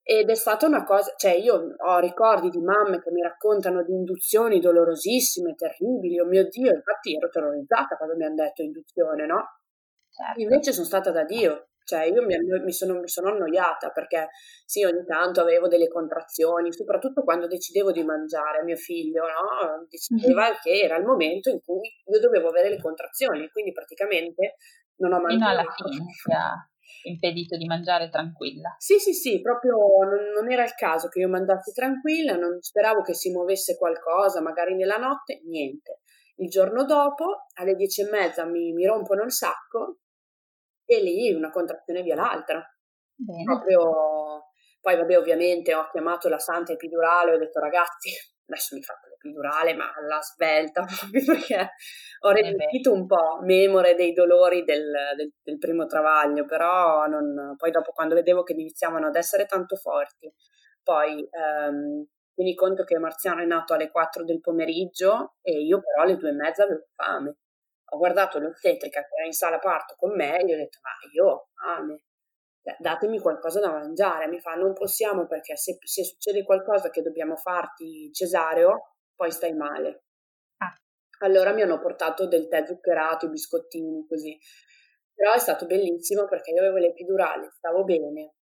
Ed 0.02 0.28
è 0.28 0.34
stata 0.34 0.66
una 0.66 0.82
cosa, 0.84 1.12
cioè 1.16 1.32
io 1.32 1.74
ho 1.76 1.98
ricordi 1.98 2.48
di 2.48 2.60
mamme 2.60 3.00
che 3.00 3.10
mi 3.10 3.22
raccontano 3.22 3.82
di 3.84 3.92
induzioni 3.92 4.58
dolorosissime, 4.58 5.54
terribili, 5.54 6.18
oh 6.18 6.26
mio 6.26 6.48
Dio, 6.48 6.72
infatti 6.72 7.14
ero 7.14 7.28
terrorizzata 7.28 7.96
quando 7.96 8.16
mi 8.16 8.24
hanno 8.24 8.36
detto 8.36 8.62
induzione, 8.62 9.26
no? 9.26 9.58
Certo. 10.10 10.40
Invece 10.40 10.72
sono 10.72 10.86
stata 10.86 11.10
da 11.10 11.24
Dio, 11.24 11.68
cioè 11.84 12.04
io 12.04 12.24
mi, 12.24 12.36
mi, 12.38 12.72
sono, 12.72 13.00
mi, 13.00 13.08
sono, 13.08 13.30
annoiata 13.30 13.90
perché 13.90 14.28
sì, 14.64 14.84
ogni 14.84 15.04
tanto 15.04 15.40
avevo 15.40 15.68
delle 15.68 15.88
contrazioni, 15.88 16.72
soprattutto 16.72 17.22
quando 17.22 17.46
decidevo 17.46 17.92
di 17.92 18.02
mangiare 18.02 18.60
a 18.60 18.64
mio 18.64 18.76
figlio, 18.76 19.22
no? 19.22 19.86
Decideva 19.88 20.44
mm-hmm. 20.44 20.58
che 20.62 20.70
era 20.80 20.96
il 20.96 21.04
momento 21.04 21.50
in 21.50 21.60
cui 21.60 21.88
io 22.04 22.20
dovevo 22.20 22.48
avere 22.48 22.70
le 22.70 22.80
contrazioni, 22.80 23.48
quindi 23.50 23.72
praticamente 23.72 24.56
non 24.96 25.12
ho 25.12 25.20
mangiato. 25.20 25.38
Fino 25.38 25.48
alla 25.48 25.74
fine 25.74 26.68
impedito 27.04 27.56
di 27.56 27.66
mangiare 27.66 28.08
tranquilla. 28.08 28.74
Sì, 28.78 28.98
sì, 28.98 29.12
sì, 29.12 29.40
proprio 29.40 29.76
non, 30.04 30.32
non, 30.34 30.50
era 30.50 30.64
il 30.64 30.74
caso 30.74 31.08
che 31.08 31.20
io 31.20 31.28
mandassi 31.28 31.72
tranquilla, 31.72 32.36
non 32.36 32.60
speravo 32.60 33.02
che 33.02 33.14
si 33.14 33.30
muovesse 33.30 33.76
qualcosa, 33.76 34.40
magari 34.40 34.74
nella 34.74 34.96
notte, 34.96 35.40
niente. 35.44 36.00
Il 36.36 36.48
giorno 36.48 36.84
dopo, 36.84 37.46
alle 37.54 37.74
dieci 37.74 38.02
e 38.02 38.10
mezza, 38.10 38.44
mi, 38.44 38.72
mi 38.72 38.86
rompono 38.86 39.22
il 39.22 39.32
sacco 39.32 39.98
e 40.84 41.02
lì 41.02 41.32
una 41.32 41.50
contrazione 41.50 42.02
via 42.02 42.14
l'altra. 42.14 42.62
Bene. 43.14 43.44
Proprio... 43.44 44.44
Poi, 44.80 44.96
vabbè, 44.96 45.18
ovviamente 45.18 45.74
ho 45.74 45.90
chiamato 45.90 46.30
la 46.30 46.38
santa 46.38 46.72
epidurale, 46.72 47.34
ho 47.34 47.38
detto 47.38 47.60
ragazzi, 47.60 48.10
adesso 48.50 48.74
mi 48.74 48.82
fate 48.82 49.08
l'epidurale, 49.08 49.74
ma 49.74 49.92
alla 49.92 50.20
svelta, 50.20 50.84
proprio 50.98 51.24
perché 51.24 51.70
ho 52.20 52.30
eh 52.30 52.42
resistito 52.42 52.92
un 52.92 53.06
po', 53.06 53.38
memore 53.42 53.94
dei 53.94 54.12
dolori 54.12 54.64
del, 54.64 54.92
del, 55.16 55.32
del 55.42 55.58
primo 55.58 55.86
travaglio, 55.86 56.44
però 56.44 57.06
non, 57.06 57.54
poi 57.56 57.70
dopo 57.70 57.92
quando 57.92 58.14
vedevo 58.14 58.42
che 58.42 58.52
iniziavano 58.52 59.06
ad 59.06 59.16
essere 59.16 59.46
tanto 59.46 59.76
forti, 59.76 60.32
poi 60.82 61.26
ehm, 61.30 62.06
tieni 62.34 62.54
conto 62.54 62.84
che 62.84 62.98
Marziano 62.98 63.42
è 63.42 63.46
nato 63.46 63.74
alle 63.74 63.90
4 63.90 64.24
del 64.24 64.40
pomeriggio 64.40 65.34
e 65.42 65.60
io 65.60 65.80
però 65.80 66.02
alle 66.02 66.16
2 66.16 66.28
e 66.28 66.32
mezza 66.32 66.64
avevo 66.64 66.86
fame. 66.94 67.36
Ho 67.92 67.98
guardato 67.98 68.38
l'ostetrica 68.38 69.00
che 69.00 69.14
era 69.16 69.26
in 69.26 69.32
sala 69.32 69.58
parto 69.58 69.94
con 69.96 70.14
me 70.14 70.38
e 70.38 70.44
gli 70.44 70.52
ho 70.52 70.56
detto 70.56 70.78
ma 70.82 70.90
io 71.12 71.26
ho 71.26 71.48
fame, 71.54 72.02
datemi 72.78 73.18
qualcosa 73.18 73.60
da 73.60 73.70
mangiare. 73.70 74.28
Mi 74.28 74.40
fa, 74.40 74.54
non 74.54 74.72
possiamo 74.72 75.26
perché 75.26 75.56
se, 75.56 75.78
se 75.80 76.04
succede 76.04 76.42
qualcosa 76.42 76.90
che 76.90 77.02
dobbiamo 77.02 77.36
farti 77.36 78.10
cesareo, 78.12 78.94
poi 79.14 79.30
stai 79.30 79.54
male. 79.54 80.04
Ah. 80.58 80.74
Allora 81.24 81.52
mi 81.52 81.62
hanno 81.62 81.78
portato 81.78 82.26
del 82.26 82.48
tè 82.48 82.64
zuccherato, 82.66 83.26
i 83.26 83.30
biscottini, 83.30 84.06
così. 84.06 84.38
Però 85.14 85.32
è 85.32 85.38
stato 85.38 85.66
bellissimo 85.66 86.26
perché 86.26 86.50
io 86.52 86.60
avevo 86.60 86.78
l'epidurale, 86.78 87.50
stavo 87.50 87.84
bene, 87.84 88.36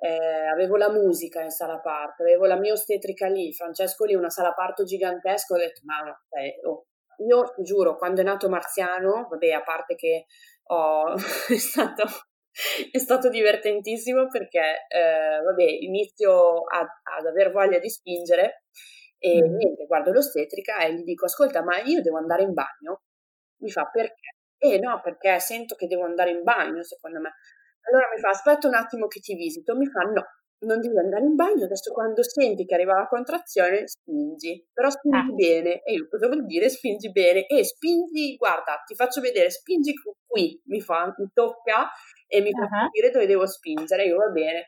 eh, 0.00 0.46
avevo 0.46 0.76
la 0.76 0.90
musica 0.90 1.42
in 1.42 1.50
sala 1.50 1.80
parto, 1.80 2.22
avevo 2.22 2.46
la 2.46 2.58
mia 2.58 2.72
ostetrica 2.72 3.26
lì, 3.28 3.52
Francesco 3.52 4.04
lì, 4.04 4.14
una 4.14 4.30
sala 4.30 4.52
parto 4.52 4.84
gigantesca, 4.84 5.54
ho 5.54 5.56
detto, 5.56 5.80
ma 5.84 6.04
eh, 6.38 6.60
oh. 6.66 6.86
io 7.26 7.54
giuro, 7.62 7.96
quando 7.96 8.20
è 8.20 8.24
nato 8.24 8.48
Marziano, 8.48 9.26
vabbè, 9.28 9.50
a 9.50 9.62
parte 9.62 9.94
che 9.94 10.26
oh, 10.66 11.14
è 11.48 11.56
stato 11.56 12.04
è 12.92 12.98
stato 12.98 13.28
divertentissimo 13.28 14.28
perché, 14.28 14.86
eh, 14.88 15.42
vabbè, 15.42 15.62
inizio 15.62 16.64
a, 16.64 16.80
ad 16.80 17.26
aver 17.26 17.50
voglia 17.50 17.78
di 17.78 17.88
spingere 17.88 18.64
e 19.18 19.42
mm. 19.42 19.54
niente, 19.56 19.86
guardo 19.86 20.12
l'ostetrica 20.12 20.78
e 20.78 20.94
gli 20.94 21.02
dico, 21.02 21.26
ascolta, 21.26 21.62
ma 21.62 21.80
io 21.82 22.00
devo 22.02 22.18
andare 22.18 22.42
in 22.42 22.54
bagno? 22.54 23.02
Mi 23.62 23.70
fa, 23.70 23.88
perché? 23.90 24.36
Eh 24.58 24.78
no, 24.78 25.00
perché 25.02 25.38
sento 25.40 25.74
che 25.74 25.86
devo 25.86 26.04
andare 26.04 26.30
in 26.30 26.42
bagno, 26.42 26.82
secondo 26.82 27.20
me. 27.20 27.34
Allora 27.90 28.08
mi 28.14 28.20
fa, 28.20 28.30
aspetta 28.30 28.66
un 28.66 28.74
attimo 28.74 29.06
che 29.06 29.20
ti 29.20 29.34
visito. 29.34 29.76
Mi 29.76 29.86
fa, 29.86 30.02
no, 30.02 30.24
non 30.60 30.80
devi 30.80 30.98
andare 30.98 31.24
in 31.24 31.34
bagno, 31.34 31.64
adesso 31.64 31.92
quando 31.92 32.22
senti 32.22 32.64
che 32.64 32.74
arriva 32.74 32.94
la 32.94 33.06
contrazione 33.06 33.86
spingi, 33.86 34.66
però 34.72 34.90
spingi 34.90 35.16
ah. 35.16 35.32
bene. 35.34 35.82
E 35.82 35.92
io 35.94 36.08
cosa 36.08 36.26
vuol 36.26 36.44
dire 36.46 36.68
spingi 36.68 37.10
bene? 37.10 37.46
E 37.46 37.64
spingi, 37.64 38.36
guarda, 38.36 38.82
ti 38.86 38.94
faccio 38.94 39.20
vedere, 39.20 39.50
spingi 39.50 39.92
qui, 40.26 40.60
mi 40.66 40.80
fa, 40.80 41.12
mi 41.16 41.28
tocca 41.32 41.88
e 42.28 42.40
mi 42.40 42.50
uh-huh. 42.50 42.68
fa 42.68 42.88
dire 42.92 43.10
dove 43.10 43.26
devo 43.26 43.46
spingere, 43.46 44.04
io 44.04 44.16
va 44.16 44.28
bene. 44.28 44.66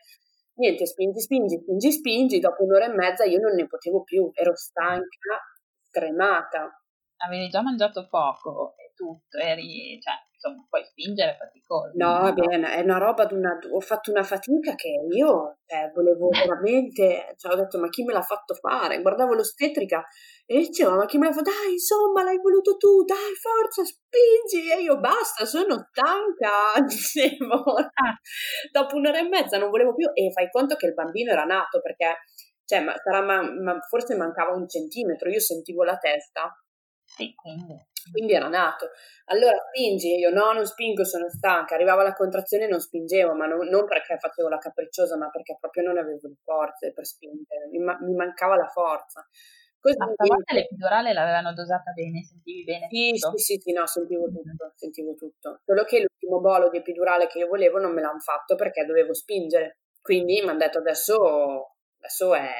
Niente, 0.55 0.85
spingi, 0.85 1.19
spingi, 1.21 1.57
spingi, 1.57 1.91
spingi, 1.91 2.39
dopo 2.39 2.63
un'ora 2.63 2.85
e 2.85 2.93
mezza 2.93 3.23
io 3.23 3.39
non 3.39 3.53
ne 3.53 3.67
potevo 3.67 4.03
più, 4.03 4.29
ero 4.33 4.55
stanca, 4.55 5.39
stremata. 5.79 6.83
Avevi 7.25 7.49
già 7.49 7.61
mangiato 7.61 8.07
poco 8.09 8.73
e 8.77 8.91
tutto, 8.95 9.37
eri, 9.37 9.99
cioè, 10.01 10.15
insomma, 10.41 10.65
puoi 10.67 10.83
spingere 10.83 11.37
faticoso. 11.37 11.91
No, 11.93 12.21
no, 12.21 12.33
bene, 12.33 12.73
è 12.73 12.81
una 12.81 12.97
roba 12.97 13.27
una, 13.31 13.59
ho 13.71 13.79
fatto 13.79 14.09
una 14.09 14.23
fatica 14.23 14.73
che 14.73 14.89
io 15.11 15.59
cioè, 15.65 15.91
volevo 15.93 16.29
veramente, 16.29 17.35
cioè, 17.37 17.53
ho 17.53 17.55
detto 17.55 17.79
ma 17.79 17.89
chi 17.89 18.03
me 18.03 18.13
l'ha 18.13 18.21
fatto 18.21 18.55
fare? 18.55 19.01
Guardavo 19.01 19.35
l'ostetrica 19.35 20.03
e 20.45 20.57
dicevo 20.57 20.95
ma 20.95 21.05
chi 21.05 21.17
me 21.17 21.27
l'ha 21.27 21.33
fatto? 21.33 21.51
Dai, 21.51 21.73
insomma, 21.73 22.23
l'hai 22.23 22.39
voluto 22.39 22.77
tu, 22.77 23.03
dai, 23.03 23.35
forza, 23.39 23.83
spingi! 23.83 24.71
E 24.71 24.81
io 24.81 24.99
basta, 24.99 25.45
sono 25.45 25.87
stanca, 25.91 26.81
dicevo. 26.85 27.63
Ah. 27.77 28.17
Dopo 28.71 28.95
un'ora 28.95 29.19
e 29.19 29.27
mezza 29.29 29.57
non 29.57 29.69
volevo 29.69 29.93
più 29.93 30.09
e 30.13 30.31
fai 30.31 30.49
conto 30.49 30.75
che 30.75 30.87
il 30.87 30.93
bambino 30.93 31.31
era 31.31 31.43
nato 31.43 31.79
perché, 31.81 32.17
cioè, 32.65 32.81
ma, 32.81 32.95
sarà, 32.97 33.21
ma, 33.21 33.41
ma 33.41 33.79
forse 33.87 34.15
mancava 34.15 34.53
un 34.55 34.67
centimetro, 34.67 35.29
io 35.29 35.39
sentivo 35.39 35.83
la 35.83 35.97
testa. 35.97 36.51
Sì, 37.03 37.33
quindi 37.35 37.89
quindi 38.09 38.33
era 38.33 38.47
nato. 38.47 38.89
Allora 39.25 39.55
spingi, 39.69 40.15
io 40.15 40.29
no, 40.29 40.51
non 40.53 40.65
spingo, 40.65 41.03
sono 41.03 41.29
stanca. 41.29 41.75
Arrivava 41.75 42.03
la 42.03 42.13
contrazione 42.13 42.65
e 42.65 42.67
non 42.67 42.79
spingevo, 42.79 43.33
ma 43.33 43.45
non, 43.45 43.67
non, 43.67 43.85
perché 43.85 44.17
facevo 44.17 44.49
la 44.49 44.57
capricciosa, 44.57 45.17
ma 45.17 45.29
perché 45.29 45.57
proprio 45.59 45.83
non 45.83 45.97
avevo 45.97 46.19
le 46.27 46.37
forze 46.43 46.93
per 46.93 47.05
spingere, 47.05 47.67
mi, 47.71 47.79
mi 47.79 48.15
mancava 48.15 48.55
la 48.55 48.67
forza. 48.67 49.25
Così, 49.81 49.97
ma 49.97 50.11
stavolta 50.13 50.53
l'epidurale 50.53 51.11
l'avevano 51.11 51.53
dosata 51.53 51.91
bene, 51.91 52.23
sentivi 52.23 52.63
bene? 52.63 52.87
Sì, 52.87 53.13
sì, 53.15 53.37
sì, 53.37 53.59
sì, 53.59 53.71
no, 53.71 53.87
sentivo 53.87 54.25
tutto, 54.29 54.73
sentivo 54.75 55.15
tutto. 55.15 55.61
Solo 55.65 55.83
che 55.85 55.97
l'ultimo 55.99 56.39
bolo 56.39 56.69
di 56.69 56.77
epidurale 56.77 57.25
che 57.25 57.39
io 57.39 57.47
volevo 57.47 57.79
non 57.79 57.91
me 57.91 58.01
l'hanno 58.01 58.19
fatto 58.19 58.55
perché 58.55 58.85
dovevo 58.85 59.13
spingere. 59.15 59.79
Quindi 59.99 60.41
mi 60.41 60.49
hanno 60.49 60.59
detto 60.59 60.77
adesso, 60.77 61.77
adesso 61.97 62.35
è 62.35 62.55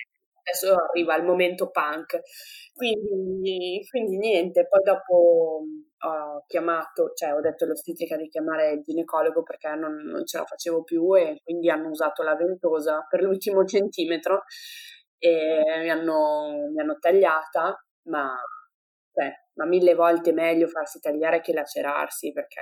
adesso 0.51 0.75
arriva 0.75 1.15
il 1.15 1.23
momento 1.23 1.69
punk. 1.69 2.19
Quindi, 2.73 3.85
quindi 3.89 4.17
niente, 4.17 4.67
poi 4.67 4.81
dopo 4.83 5.63
ho 6.03 6.43
chiamato, 6.47 7.11
cioè 7.13 7.33
ho 7.33 7.41
detto 7.41 7.65
all'ostetrica 7.65 8.17
di 8.17 8.27
chiamare 8.27 8.71
il 8.71 8.81
ginecologo 8.81 9.43
perché 9.43 9.69
non, 9.75 9.95
non, 9.95 10.25
ce 10.25 10.37
la 10.37 10.45
facevo 10.45 10.83
più 10.83 11.15
e 11.15 11.41
quindi 11.43 11.69
hanno 11.69 11.89
usato 11.89 12.23
la 12.23 12.35
ventosa 12.35 13.05
per 13.07 13.21
l'ultimo 13.21 13.63
centimetro 13.65 14.43
e 15.19 15.61
mi 15.79 15.89
hanno, 15.89 16.69
mi 16.73 16.79
hanno 16.81 16.97
tagliata, 16.97 17.79
ma, 18.07 18.35
cioè, 19.13 19.31
ma 19.53 19.65
mille 19.65 19.93
volte 19.93 20.33
meglio 20.33 20.67
farsi 20.67 20.99
tagliare 20.99 21.41
che 21.41 21.53
lacerarsi 21.53 22.31
perché 22.31 22.61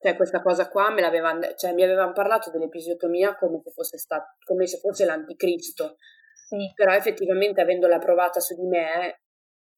cioè 0.00 0.16
questa 0.16 0.40
cosa 0.40 0.68
qua 0.68 0.90
me 0.90 1.00
l'avevano, 1.00 1.54
cioè 1.56 1.72
mi 1.72 1.82
avevano 1.82 2.12
parlato 2.12 2.50
dell'episiotomia 2.50 3.36
come 3.36 3.60
se 3.64 3.70
fosse, 3.70 3.98
stato, 3.98 4.36
come 4.44 4.66
se 4.66 4.78
fosse 4.78 5.04
l'anticristo, 5.04 5.96
sì. 6.46 6.72
però 6.74 6.92
effettivamente 6.92 7.60
avendola 7.60 7.98
provata 7.98 8.40
su 8.40 8.54
di 8.54 8.66
me, 8.66 9.22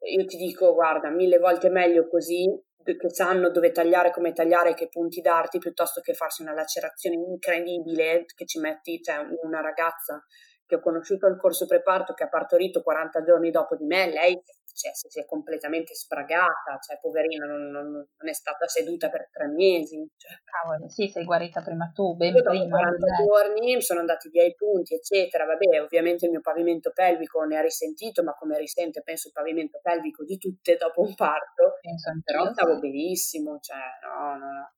io 0.02 0.24
ti 0.26 0.36
dico 0.36 0.74
guarda, 0.74 1.10
mille 1.10 1.38
volte 1.38 1.70
meglio 1.70 2.08
così, 2.08 2.46
che 2.82 3.10
sanno 3.10 3.50
dove 3.50 3.72
tagliare, 3.72 4.10
come 4.10 4.32
tagliare, 4.32 4.74
che 4.74 4.88
punti 4.88 5.20
darti, 5.20 5.58
piuttosto 5.58 6.00
che 6.00 6.14
farsi 6.14 6.42
una 6.42 6.54
lacerazione 6.54 7.16
incredibile 7.16 8.24
che 8.34 8.46
ci 8.46 8.58
metti, 8.58 9.00
cioè 9.02 9.18
una 9.42 9.60
ragazza 9.60 10.24
che 10.66 10.76
ho 10.76 10.80
conosciuto 10.80 11.26
al 11.26 11.36
corso 11.36 11.66
preparto 11.66 12.14
che 12.14 12.24
ha 12.24 12.28
partorito 12.28 12.82
40 12.82 13.22
giorni 13.22 13.50
dopo 13.50 13.76
di 13.76 13.84
me, 13.84 14.10
lei 14.10 14.40
cioè, 14.72 14.92
si 14.94 15.20
è 15.20 15.24
completamente 15.24 15.94
spragata, 15.94 16.78
cioè, 16.80 16.98
poverina, 17.00 17.46
non, 17.46 17.70
non, 17.70 17.90
non, 17.90 18.28
è 18.28 18.32
stata 18.32 18.66
seduta 18.66 19.08
per 19.08 19.28
tre 19.30 19.46
mesi. 19.48 20.06
Cioè. 20.16 20.32
Cavolo, 20.44 20.88
sì, 20.88 21.08
sei 21.08 21.24
guarita 21.24 21.62
prima 21.62 21.90
tu, 21.92 22.14
ben 22.16 22.34
Io 22.34 22.42
prima. 22.42 22.78
40 22.78 23.06
giorni 23.24 23.80
sono 23.82 24.00
andati 24.00 24.28
via 24.28 24.44
i 24.44 24.54
punti, 24.54 24.94
eccetera. 24.94 25.44
Vabbè, 25.44 25.80
ovviamente 25.80 26.26
il 26.26 26.32
mio 26.32 26.40
pavimento 26.40 26.92
pelvico 26.92 27.42
ne 27.44 27.56
ha 27.56 27.60
risentito, 27.60 28.22
ma 28.22 28.34
come 28.34 28.58
risente, 28.58 29.02
penso, 29.02 29.28
il 29.28 29.34
pavimento 29.34 29.80
pelvico 29.82 30.24
di 30.24 30.38
tutte 30.38 30.76
dopo 30.76 31.02
un 31.02 31.14
parto. 31.14 31.78
Penso 31.80 32.10
Però 32.24 32.50
stavo 32.52 32.78
benissimo, 32.78 33.58
cioè, 33.60 33.78
no, 34.02 34.36
no, 34.36 34.52
no. 34.52 34.72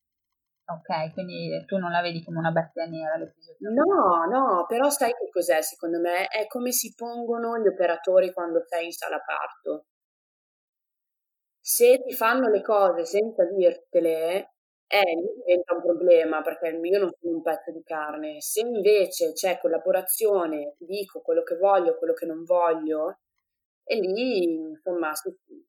Ok, 0.68 1.12
quindi 1.12 1.64
tu 1.66 1.76
non 1.76 1.90
la 1.90 2.00
vedi 2.00 2.22
come 2.22 2.38
una 2.38 2.50
bestia 2.50 2.84
nera 2.86 3.16
l'episodio? 3.16 3.70
No, 3.70 4.24
no, 4.26 4.64
però 4.66 4.90
sai 4.90 5.10
che 5.12 5.28
cos'è 5.30 5.60
secondo 5.62 5.98
me? 6.00 6.26
È 6.28 6.46
come 6.46 6.70
si 6.72 6.94
pongono 6.94 7.58
gli 7.58 7.66
operatori 7.66 8.32
quando 8.32 8.64
sei 8.68 8.86
in 8.86 8.92
sala 8.92 9.20
parto. 9.20 9.84
Se 11.64 12.00
ti 12.04 12.12
fanno 12.12 12.48
le 12.48 12.60
cose 12.60 13.04
senza 13.04 13.44
dirtele, 13.44 14.54
eh, 14.88 15.02
diventa 15.44 15.74
un 15.74 15.80
problema 15.82 16.42
perché 16.42 16.68
io 16.68 16.98
non 16.98 17.10
sono 17.20 17.36
un 17.36 17.42
pezzo 17.42 17.70
di 17.70 17.82
carne. 17.84 18.40
Se 18.40 18.60
invece 18.60 19.32
c'è 19.32 19.58
collaborazione, 19.60 20.74
ti 20.78 20.84
dico 20.86 21.20
quello 21.20 21.42
che 21.42 21.56
voglio, 21.56 21.96
quello 21.98 22.14
che 22.14 22.26
non 22.26 22.42
voglio, 22.44 23.18
e 23.84 23.96
lì 24.00 24.42
insomma 24.70 25.12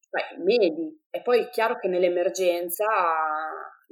beh, 0.09 0.43
medi. 0.43 1.03
E 1.11 1.21
poi 1.21 1.41
è 1.41 1.49
chiaro 1.49 1.77
che 1.77 1.87
nell'emergenza 1.87 2.85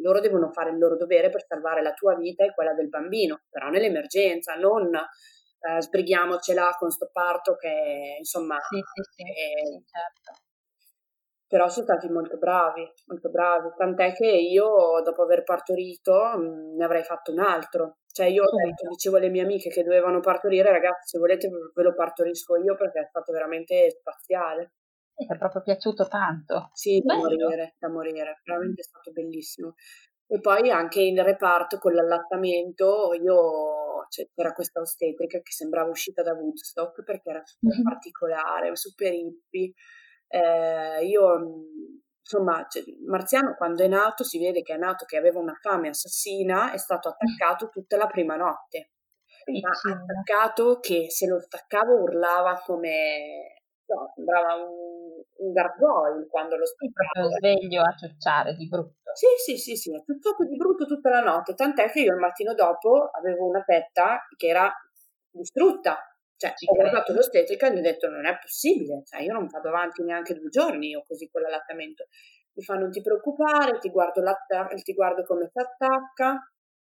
loro 0.02 0.20
devono 0.20 0.52
fare 0.52 0.72
il 0.72 0.78
loro 0.78 0.96
dovere 0.98 1.30
per 1.30 1.46
salvare 1.46 1.82
la 1.82 1.94
tua 1.94 2.16
vita 2.16 2.44
e 2.44 2.54
quella 2.54 2.74
del 2.74 2.90
bambino, 2.90 3.42
però 3.50 3.70
nell'emergenza, 3.70 4.56
non 4.56 4.94
eh, 4.94 5.82
sbrighiamocela 5.82 6.76
con 6.78 6.90
sto 6.90 7.10
parto 7.12 7.56
che 7.56 8.16
insomma 8.18 8.58
sì, 8.60 8.78
sì, 8.78 9.02
sì, 9.16 9.24
è, 9.24 9.66
sì 9.66 9.84
certo 9.86 10.42
però 11.52 11.68
sono 11.68 11.84
stati 11.84 12.08
molto 12.08 12.38
bravi, 12.38 12.90
molto 13.08 13.30
bravi, 13.30 13.74
tant'è 13.76 14.14
che 14.14 14.26
io 14.26 15.02
dopo 15.04 15.24
aver 15.24 15.44
partorito 15.44 16.14
mh, 16.38 16.46
mm, 16.46 16.76
ne 16.78 16.84
avrei 16.86 17.04
fatto 17.04 17.34
un 17.34 17.40
altro. 17.40 17.98
Cioè 18.08 18.28
io 18.28 18.44
detto, 18.44 18.88
dicevo 18.88 19.18
alle 19.18 19.28
mie 19.28 19.42
amiche 19.42 19.70
che 19.70 19.84
dovevano 19.84 20.22
partorire, 20.22 20.72
ragazzi 20.72 21.10
se 21.10 21.20
volete 21.20 21.50
ve 21.50 21.84
lo 21.84 21.94
partorisco 21.94 22.56
io 22.56 22.76
perché 22.76 23.02
è 23.02 23.06
stato 23.10 23.34
veramente 23.34 23.90
spaziale. 23.90 24.72
Mi 25.16 25.28
è 25.28 25.38
proprio 25.38 25.62
piaciuto 25.62 26.08
tanto. 26.08 26.70
Sì, 26.74 27.02
da 27.04 27.16
morire, 27.16 27.76
da 27.78 27.90
morire, 27.90 28.42
veramente 28.44 28.82
è 28.82 28.84
stato 28.84 29.12
bellissimo. 29.12 29.76
E 30.28 30.40
poi 30.40 30.72
anche 30.72 31.02
il 31.02 31.22
reparto 31.22 31.78
con 31.78 31.94
l'allattamento, 31.94 33.14
io 33.14 34.08
cioè, 34.10 34.30
c'era 34.34 34.54
questa 34.54 34.80
ostetrica 34.80 35.40
che 35.40 35.52
sembrava 35.52 35.90
uscita 35.90 36.24
da 36.24 36.34
Woodstock 36.34 37.04
perché 37.04 37.30
era 37.30 37.42
super 37.44 37.76
mm-hmm. 37.76 37.84
particolare, 37.84 38.76
super 38.76 39.14
hippie 39.14 39.74
eh, 40.34 41.06
io, 41.06 41.66
insomma, 42.22 42.66
cioè, 42.70 42.84
Marziano 43.06 43.56
quando 43.56 43.84
è 43.84 43.88
nato 43.88 44.24
si 44.24 44.40
vede 44.40 44.62
che 44.62 44.74
è 44.74 44.78
nato 44.78 45.04
che 45.06 45.18
aveva 45.18 45.40
una 45.40 45.58
fame 45.60 45.90
assassina, 45.90 46.72
è 46.72 46.78
stato 46.78 47.10
attaccato 47.10 47.68
tutta 47.70 47.98
la 47.98 48.08
prima 48.08 48.36
notte. 48.38 48.92
Ma 49.62 49.72
attaccato 49.94 50.80
che 50.80 51.10
se 51.10 51.28
lo 51.28 51.40
staccavo 51.40 52.02
urlava 52.02 52.62
come 52.64 53.64
no, 53.86 54.12
sembrava 54.16 54.54
un, 54.56 55.01
un 55.38 55.52
gargoyle 55.52 56.28
quando 56.28 56.58
lo. 56.58 56.66
Sì, 56.66 56.92
sveglio 57.38 57.82
a 57.82 57.96
ciucciare 57.96 58.56
di 58.56 58.68
brutto. 58.68 59.12
Sì, 59.14 59.28
sì, 59.38 59.58
sì, 59.58 59.76
sì, 59.76 59.94
ha 59.94 60.02
ciucciato 60.04 60.46
di 60.46 60.56
brutto 60.56 60.86
tutta 60.86 61.10
la 61.10 61.22
notte, 61.22 61.54
tant'è 61.54 61.90
che 61.90 62.02
io 62.02 62.14
il 62.14 62.20
mattino 62.20 62.54
dopo 62.54 63.10
avevo 63.12 63.48
una 63.48 63.64
petta 63.64 64.26
che 64.38 64.48
era 64.48 64.72
distrutta, 65.30 65.98
cioè, 66.38 66.54
ho 66.70 66.74
guardato 66.76 67.14
l'ostetrica 67.14 67.68
e 67.68 67.74
gli 67.74 67.80
ho 67.80 67.82
detto 67.82 68.08
non 68.10 68.26
è 68.26 68.38
possibile, 68.40 69.04
cioè, 69.06 69.22
io 69.22 69.34
non 69.34 69.48
vado 69.48 69.68
avanti 69.70 70.02
neanche 70.04 70.34
due 70.34 70.50
giorni 70.50 70.90
io 70.90 71.04
così 71.06 71.30
con 71.30 71.42
l'allattamento. 71.42 72.06
Mi 72.54 72.64
fa 72.64 72.76
non 72.76 72.90
ti 72.92 73.02
preoccupare, 73.02 73.78
ti 73.80 73.90
guardo, 73.90 74.22
ti 74.84 74.94
guardo 74.94 75.24
come 75.24 75.50
si 75.52 75.60
attacca, 75.60 76.52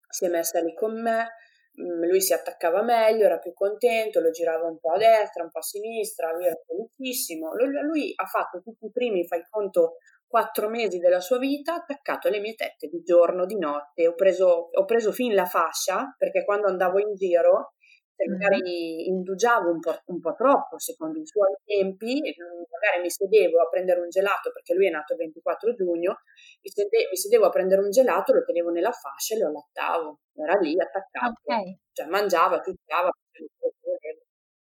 si 0.08 0.24
è 0.26 0.28
messa 0.28 0.60
lì 0.60 0.74
con 0.74 1.00
me, 1.00 1.28
lui 1.74 2.20
si 2.20 2.32
attaccava 2.32 2.82
meglio, 2.82 3.24
era 3.24 3.38
più 3.38 3.52
contento, 3.54 4.20
lo 4.20 4.30
girava 4.30 4.66
un 4.66 4.78
po' 4.78 4.92
a 4.92 4.98
destra, 4.98 5.42
un 5.42 5.50
po' 5.50 5.58
a 5.58 5.62
sinistra, 5.62 6.32
lui 6.32 6.46
era 6.46 6.56
felicissimo. 6.66 7.54
Lui, 7.54 7.68
lui 7.82 8.12
ha 8.14 8.26
fatto 8.26 8.60
tutti 8.62 8.86
i 8.86 8.90
primi, 8.92 9.26
fai 9.26 9.42
conto, 9.48 9.96
quattro 10.26 10.70
mesi 10.70 10.98
della 10.98 11.20
sua 11.20 11.38
vita 11.38 11.74
attaccato 11.74 12.28
alle 12.28 12.40
mie 12.40 12.54
tette 12.54 12.88
di 12.88 13.02
giorno, 13.02 13.44
di 13.44 13.58
notte. 13.58 14.08
Ho 14.08 14.14
preso, 14.14 14.70
ho 14.72 14.84
preso 14.84 15.12
fin 15.12 15.34
la 15.34 15.44
fascia 15.44 16.14
perché 16.16 16.44
quando 16.44 16.68
andavo 16.68 16.98
in 16.98 17.14
giro 17.14 17.74
se 18.22 18.30
magari 18.30 19.08
indugiavo 19.08 19.70
un 19.70 19.80
po', 19.80 20.00
un 20.06 20.20
po', 20.20 20.34
troppo 20.34 20.78
secondo 20.78 21.18
i 21.18 21.26
suoi 21.26 21.54
tempi, 21.64 22.22
magari 22.70 23.02
mi 23.02 23.10
sedevo 23.10 23.60
a 23.60 23.68
prendere 23.68 24.00
un 24.00 24.08
gelato 24.08 24.52
perché 24.52 24.74
lui 24.74 24.86
è 24.86 24.90
nato 24.90 25.14
il 25.14 25.18
24 25.18 25.74
giugno, 25.74 26.20
mi, 26.62 26.70
sede, 26.70 27.08
mi 27.10 27.16
sedevo 27.16 27.46
a 27.46 27.50
prendere 27.50 27.82
un 27.82 27.90
gelato, 27.90 28.32
lo 28.32 28.44
tenevo 28.44 28.70
nella 28.70 28.92
fascia 28.92 29.34
e 29.34 29.38
lo 29.38 29.48
allattavo, 29.48 30.20
era 30.34 30.54
lì 30.60 30.78
attaccato, 30.80 31.40
okay. 31.42 31.78
cioè 31.92 32.06
mangiava, 32.06 32.60
tuttava. 32.60 33.10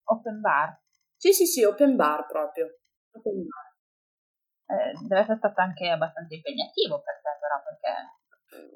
Open 0.04 0.40
bar? 0.40 0.78
Sì, 1.16 1.32
sì, 1.32 1.46
sì, 1.46 1.64
open 1.64 1.96
bar 1.96 2.26
proprio. 2.26 2.78
Open 3.12 3.46
bar. 3.46 3.68
Eh, 4.70 4.92
deve 5.06 5.20
essere 5.20 5.38
stato 5.38 5.60
anche 5.60 5.88
abbastanza 5.88 6.32
impegnativo 6.32 7.02
per 7.02 7.18
te 7.22 7.30
però 7.40 7.58
perché 7.58 8.19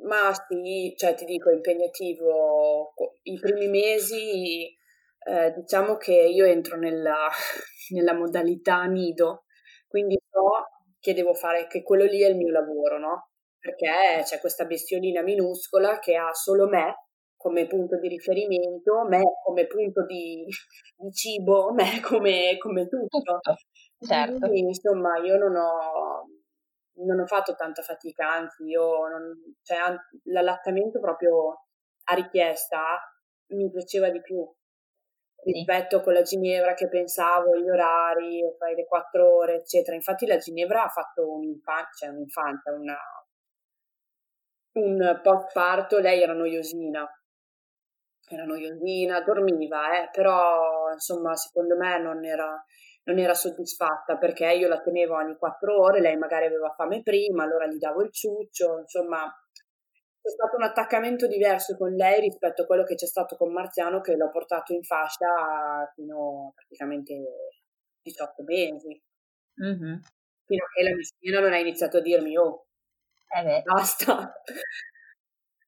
ma 0.06 0.32
sì, 0.32 0.94
cioè 0.96 1.14
ti 1.14 1.24
dico, 1.24 1.50
è 1.50 1.54
impegnativo. 1.54 2.94
I 3.22 3.38
primi 3.38 3.68
mesi, 3.68 4.66
eh, 5.26 5.52
diciamo 5.56 5.96
che 5.96 6.12
io 6.12 6.44
entro 6.44 6.76
nella, 6.76 7.28
nella 7.90 8.14
modalità 8.14 8.84
nido, 8.84 9.44
quindi 9.88 10.18
so 10.30 10.68
che 11.00 11.14
devo 11.14 11.34
fare, 11.34 11.66
che 11.66 11.82
quello 11.82 12.04
lì 12.04 12.22
è 12.22 12.28
il 12.28 12.36
mio 12.36 12.50
lavoro, 12.50 12.98
no? 12.98 13.28
Perché 13.58 14.22
c'è 14.24 14.40
questa 14.40 14.64
bestiolina 14.64 15.22
minuscola 15.22 15.98
che 15.98 16.16
ha 16.16 16.32
solo 16.32 16.66
me 16.68 17.04
come 17.36 17.66
punto 17.66 17.98
di 17.98 18.08
riferimento, 18.08 19.04
me 19.06 19.22
come 19.44 19.66
punto 19.66 20.04
di, 20.06 20.46
di 20.96 21.12
cibo, 21.12 21.72
me 21.72 22.00
come, 22.00 22.56
come 22.58 22.88
tutto. 22.88 23.40
Certo. 23.98 24.48
Quindi, 24.48 24.68
insomma, 24.68 25.18
io 25.18 25.36
non 25.36 25.54
ho, 25.56 26.13
non 26.96 27.20
ho 27.20 27.26
fatto 27.26 27.54
tanta 27.54 27.82
fatica, 27.82 28.32
anzi 28.32 28.64
io 28.64 29.06
non, 29.08 29.56
cioè, 29.62 29.78
l'allattamento 30.24 31.00
proprio 31.00 31.66
a 32.04 32.14
richiesta 32.14 33.00
mi 33.48 33.70
piaceva 33.70 34.10
di 34.10 34.20
più 34.20 34.46
rispetto 35.44 36.00
con 36.00 36.12
la 36.14 36.22
Ginevra 36.22 36.74
che 36.74 36.88
pensavo 36.88 37.56
gli 37.58 37.68
orari, 37.68 38.42
fai 38.58 38.74
le 38.74 38.86
quattro 38.86 39.36
ore, 39.36 39.56
eccetera. 39.56 39.94
Infatti 39.94 40.26
la 40.26 40.38
Ginevra 40.38 40.84
ha 40.84 40.88
fatto 40.88 41.30
un'infanzia, 41.30 42.08
cioè 42.08 42.08
un'infanzia, 42.14 42.72
una, 42.72 42.96
un 44.74 45.20
post 45.22 45.52
parto, 45.52 45.98
lei 45.98 46.22
era 46.22 46.32
noiosina, 46.32 47.06
era 48.28 48.44
noiosina, 48.44 49.20
dormiva, 49.20 50.02
eh, 50.02 50.08
però 50.10 50.90
insomma 50.92 51.36
secondo 51.36 51.76
me 51.76 51.98
non 52.00 52.24
era, 52.24 52.64
non 53.04 53.18
era 53.18 53.34
soddisfatta 53.34 54.16
perché 54.16 54.50
io 54.52 54.68
la 54.68 54.80
tenevo 54.80 55.14
ogni 55.14 55.36
quattro 55.36 55.80
ore, 55.80 56.00
lei 56.00 56.16
magari 56.16 56.46
aveva 56.46 56.72
fame 56.76 57.02
prima, 57.02 57.44
allora 57.44 57.66
gli 57.66 57.78
davo 57.78 58.02
il 58.02 58.12
ciuccio, 58.12 58.78
insomma 58.78 59.30
c'è 60.24 60.30
stato 60.30 60.56
un 60.56 60.62
attaccamento 60.62 61.26
diverso 61.26 61.76
con 61.76 61.92
lei 61.92 62.20
rispetto 62.20 62.62
a 62.62 62.66
quello 62.66 62.84
che 62.84 62.94
c'è 62.94 63.06
stato 63.06 63.36
con 63.36 63.52
Marziano 63.52 64.00
che 64.00 64.16
l'ho 64.16 64.30
portato 64.30 64.72
in 64.72 64.82
fascia 64.82 65.92
fino 65.94 66.48
a 66.48 66.52
praticamente 66.54 67.14
18 68.00 68.42
mesi. 68.44 69.02
Mm-hmm. 69.62 69.96
Fino 70.46 70.64
a 70.64 70.68
che 70.74 70.82
la 70.82 70.90
mia 71.20 71.40
non 71.40 71.52
ha 71.52 71.58
iniziato 71.58 71.98
a 71.98 72.00
dirmi 72.00 72.38
oh, 72.38 72.66
eh 73.36 73.62
basta. 73.62 74.32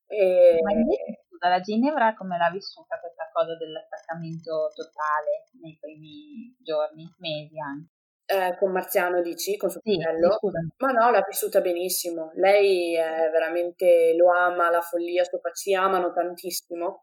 e... 0.07 0.59
Ma 0.63 0.73
invece 0.73 1.16
scusa, 1.37 1.49
la 1.49 1.61
Ginevra 1.61 2.15
come 2.15 2.39
l'ha 2.39 2.51
vissuta 2.51 2.99
questa 2.99 3.29
cosa 3.33 3.57
dell'attaccamento 3.57 4.73
totale 4.75 5.45
nei 5.61 5.77
primi 5.79 6.57
giorni, 6.59 7.07
mesi 7.19 7.61
anche? 7.61 7.95
Eh, 8.29 8.57
con 8.59 8.73
Marziano 8.73 9.23
dici, 9.23 9.57
con 9.57 9.71
suo 9.71 9.81
sì, 9.85 10.01
fratello? 10.01 10.39
Ma 10.79 10.91
no, 10.91 11.11
l'ha 11.11 11.25
vissuta 11.29 11.61
benissimo. 11.61 12.33
Lei 12.35 12.97
è 12.97 13.31
veramente 13.31 14.15
lo 14.17 14.33
ama, 14.33 14.69
la 14.69 14.81
follia, 14.81 15.23
suo 15.23 15.39
ci 15.55 15.75
amano 15.75 16.13
tantissimo. 16.13 17.03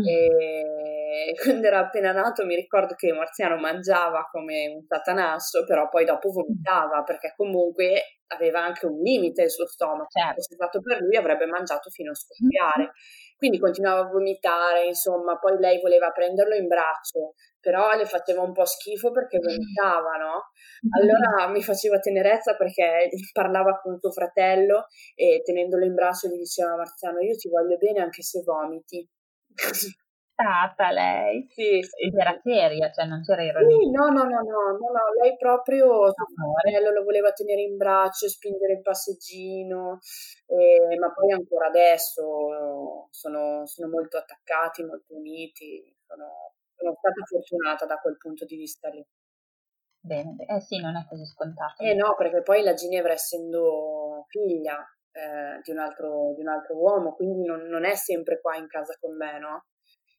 Mm. 0.00 0.04
E 0.06 1.34
quando 1.42 1.66
era 1.66 1.80
appena 1.80 2.12
nato 2.12 2.44
mi 2.46 2.54
ricordo 2.54 2.94
che 2.94 3.12
Marziano 3.12 3.56
mangiava 3.56 4.28
come 4.30 4.66
un 4.68 4.82
satanasso, 4.86 5.64
però 5.64 5.88
poi 5.88 6.06
dopo 6.06 6.30
vomitava 6.30 7.02
perché 7.02 7.34
comunque 7.36 8.20
aveva 8.28 8.62
anche 8.62 8.86
un 8.86 8.98
limite 9.00 9.42
il 9.42 9.50
suo 9.50 9.66
stomaco. 9.66 10.08
Certo. 10.08 10.40
Se 10.40 10.48
fosse 10.48 10.54
stato 10.54 10.80
per 10.80 11.00
lui 11.00 11.16
avrebbe 11.16 11.46
mangiato 11.46 11.90
fino 11.90 12.12
a 12.12 12.14
scoppiare. 12.14 12.84
Mm. 12.84 13.25
Quindi 13.36 13.58
continuava 13.58 14.00
a 14.00 14.10
vomitare, 14.10 14.86
insomma, 14.86 15.38
poi 15.38 15.58
lei 15.58 15.80
voleva 15.80 16.10
prenderlo 16.10 16.54
in 16.54 16.66
braccio, 16.66 17.34
però 17.60 17.94
le 17.94 18.06
faceva 18.06 18.42
un 18.42 18.52
po' 18.52 18.64
schifo 18.64 19.10
perché 19.10 19.38
vomitava, 19.38 20.16
no? 20.16 20.50
Allora 20.98 21.48
mi 21.48 21.62
faceva 21.62 21.98
tenerezza 21.98 22.56
perché 22.56 23.10
parlava 23.32 23.78
con 23.80 23.98
suo 23.98 24.10
fratello 24.10 24.86
e 25.14 25.42
tenendolo 25.44 25.84
in 25.84 25.94
braccio 25.94 26.28
gli 26.28 26.38
diceva 26.38 26.76
Marziano, 26.76 27.20
io 27.20 27.36
ti 27.36 27.48
voglio 27.48 27.76
bene 27.76 28.00
anche 28.00 28.22
se 28.22 28.42
vomiti. 28.42 29.06
stata 30.36 30.90
lei? 30.90 31.48
Sì. 31.48 31.80
Era 32.14 32.38
seria, 32.42 32.90
cioè 32.92 33.06
non 33.06 33.22
c'era 33.22 33.42
ironia. 33.42 33.74
Sì, 33.74 33.90
no, 33.90 34.08
no, 34.08 34.24
no, 34.24 34.40
no, 34.44 34.76
no, 34.76 34.90
no, 34.92 35.22
lei 35.22 35.34
proprio 35.38 36.12
fratello 36.12 36.90
lo 36.92 37.02
voleva 37.02 37.32
tenere 37.32 37.62
in 37.62 37.76
braccio, 37.78 38.28
spingere 38.28 38.74
il 38.74 38.82
passeggino, 38.82 39.98
eh, 40.46 40.98
ma 40.98 41.10
poi 41.12 41.32
ancora 41.32 41.68
adesso 41.68 43.08
sono, 43.10 43.64
sono, 43.64 43.88
molto 43.88 44.18
attaccati, 44.18 44.84
molto 44.84 45.16
uniti, 45.16 45.96
sono, 46.06 46.52
sono 46.76 46.94
stata 46.98 47.24
fortunata 47.24 47.86
da 47.86 47.96
quel 47.96 48.18
punto 48.18 48.44
di 48.44 48.56
vista 48.56 48.90
lì. 48.90 49.04
Bene, 49.98 50.36
eh 50.46 50.60
sì, 50.60 50.78
non 50.78 50.96
è 50.96 51.04
così 51.08 51.24
scontato. 51.24 51.82
Eh 51.82 51.94
no, 51.94 52.14
perché 52.14 52.42
poi 52.42 52.62
la 52.62 52.74
Ginevra 52.74 53.12
essendo 53.12 54.26
figlia 54.28 54.78
eh, 55.10 55.60
di, 55.62 55.72
un 55.72 55.78
altro, 55.78 56.32
di, 56.36 56.42
un 56.42 56.48
altro, 56.48 56.76
uomo, 56.76 57.14
quindi 57.14 57.44
non, 57.44 57.62
non, 57.62 57.84
è 57.84 57.96
sempre 57.96 58.40
qua 58.40 58.54
in 58.56 58.68
casa 58.68 58.96
con 59.00 59.16
me, 59.16 59.38
no? 59.40 59.64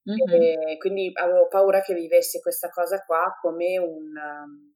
Mm-hmm. 0.08 0.78
quindi 0.78 1.12
avevo 1.16 1.48
paura 1.50 1.82
che 1.82 1.94
vivesse 1.94 2.40
questa 2.40 2.70
cosa 2.70 3.04
qua 3.04 3.38
come 3.42 3.78
un, 3.78 4.14
um, 4.16 4.74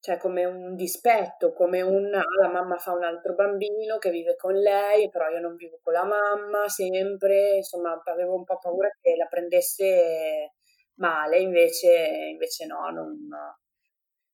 cioè 0.00 0.18
come 0.18 0.44
un 0.44 0.74
dispetto, 0.74 1.52
come 1.52 1.82
un 1.82 2.14
ah, 2.14 2.22
la 2.40 2.48
mamma 2.48 2.76
fa 2.76 2.92
un 2.92 3.04
altro 3.04 3.34
bambino 3.34 3.98
che 3.98 4.10
vive 4.10 4.36
con 4.36 4.54
lei, 4.54 5.08
però 5.08 5.28
io 5.28 5.40
non 5.40 5.56
vivo 5.56 5.80
con 5.82 5.92
la 5.92 6.04
mamma 6.04 6.68
sempre, 6.68 7.56
insomma 7.56 8.00
avevo 8.04 8.34
un 8.34 8.44
po' 8.44 8.58
paura 8.58 8.90
che 9.00 9.16
la 9.16 9.26
prendesse 9.26 10.52
male, 10.94 11.38
invece, 11.38 12.28
invece 12.30 12.66
no, 12.66 12.90
non, 12.90 13.16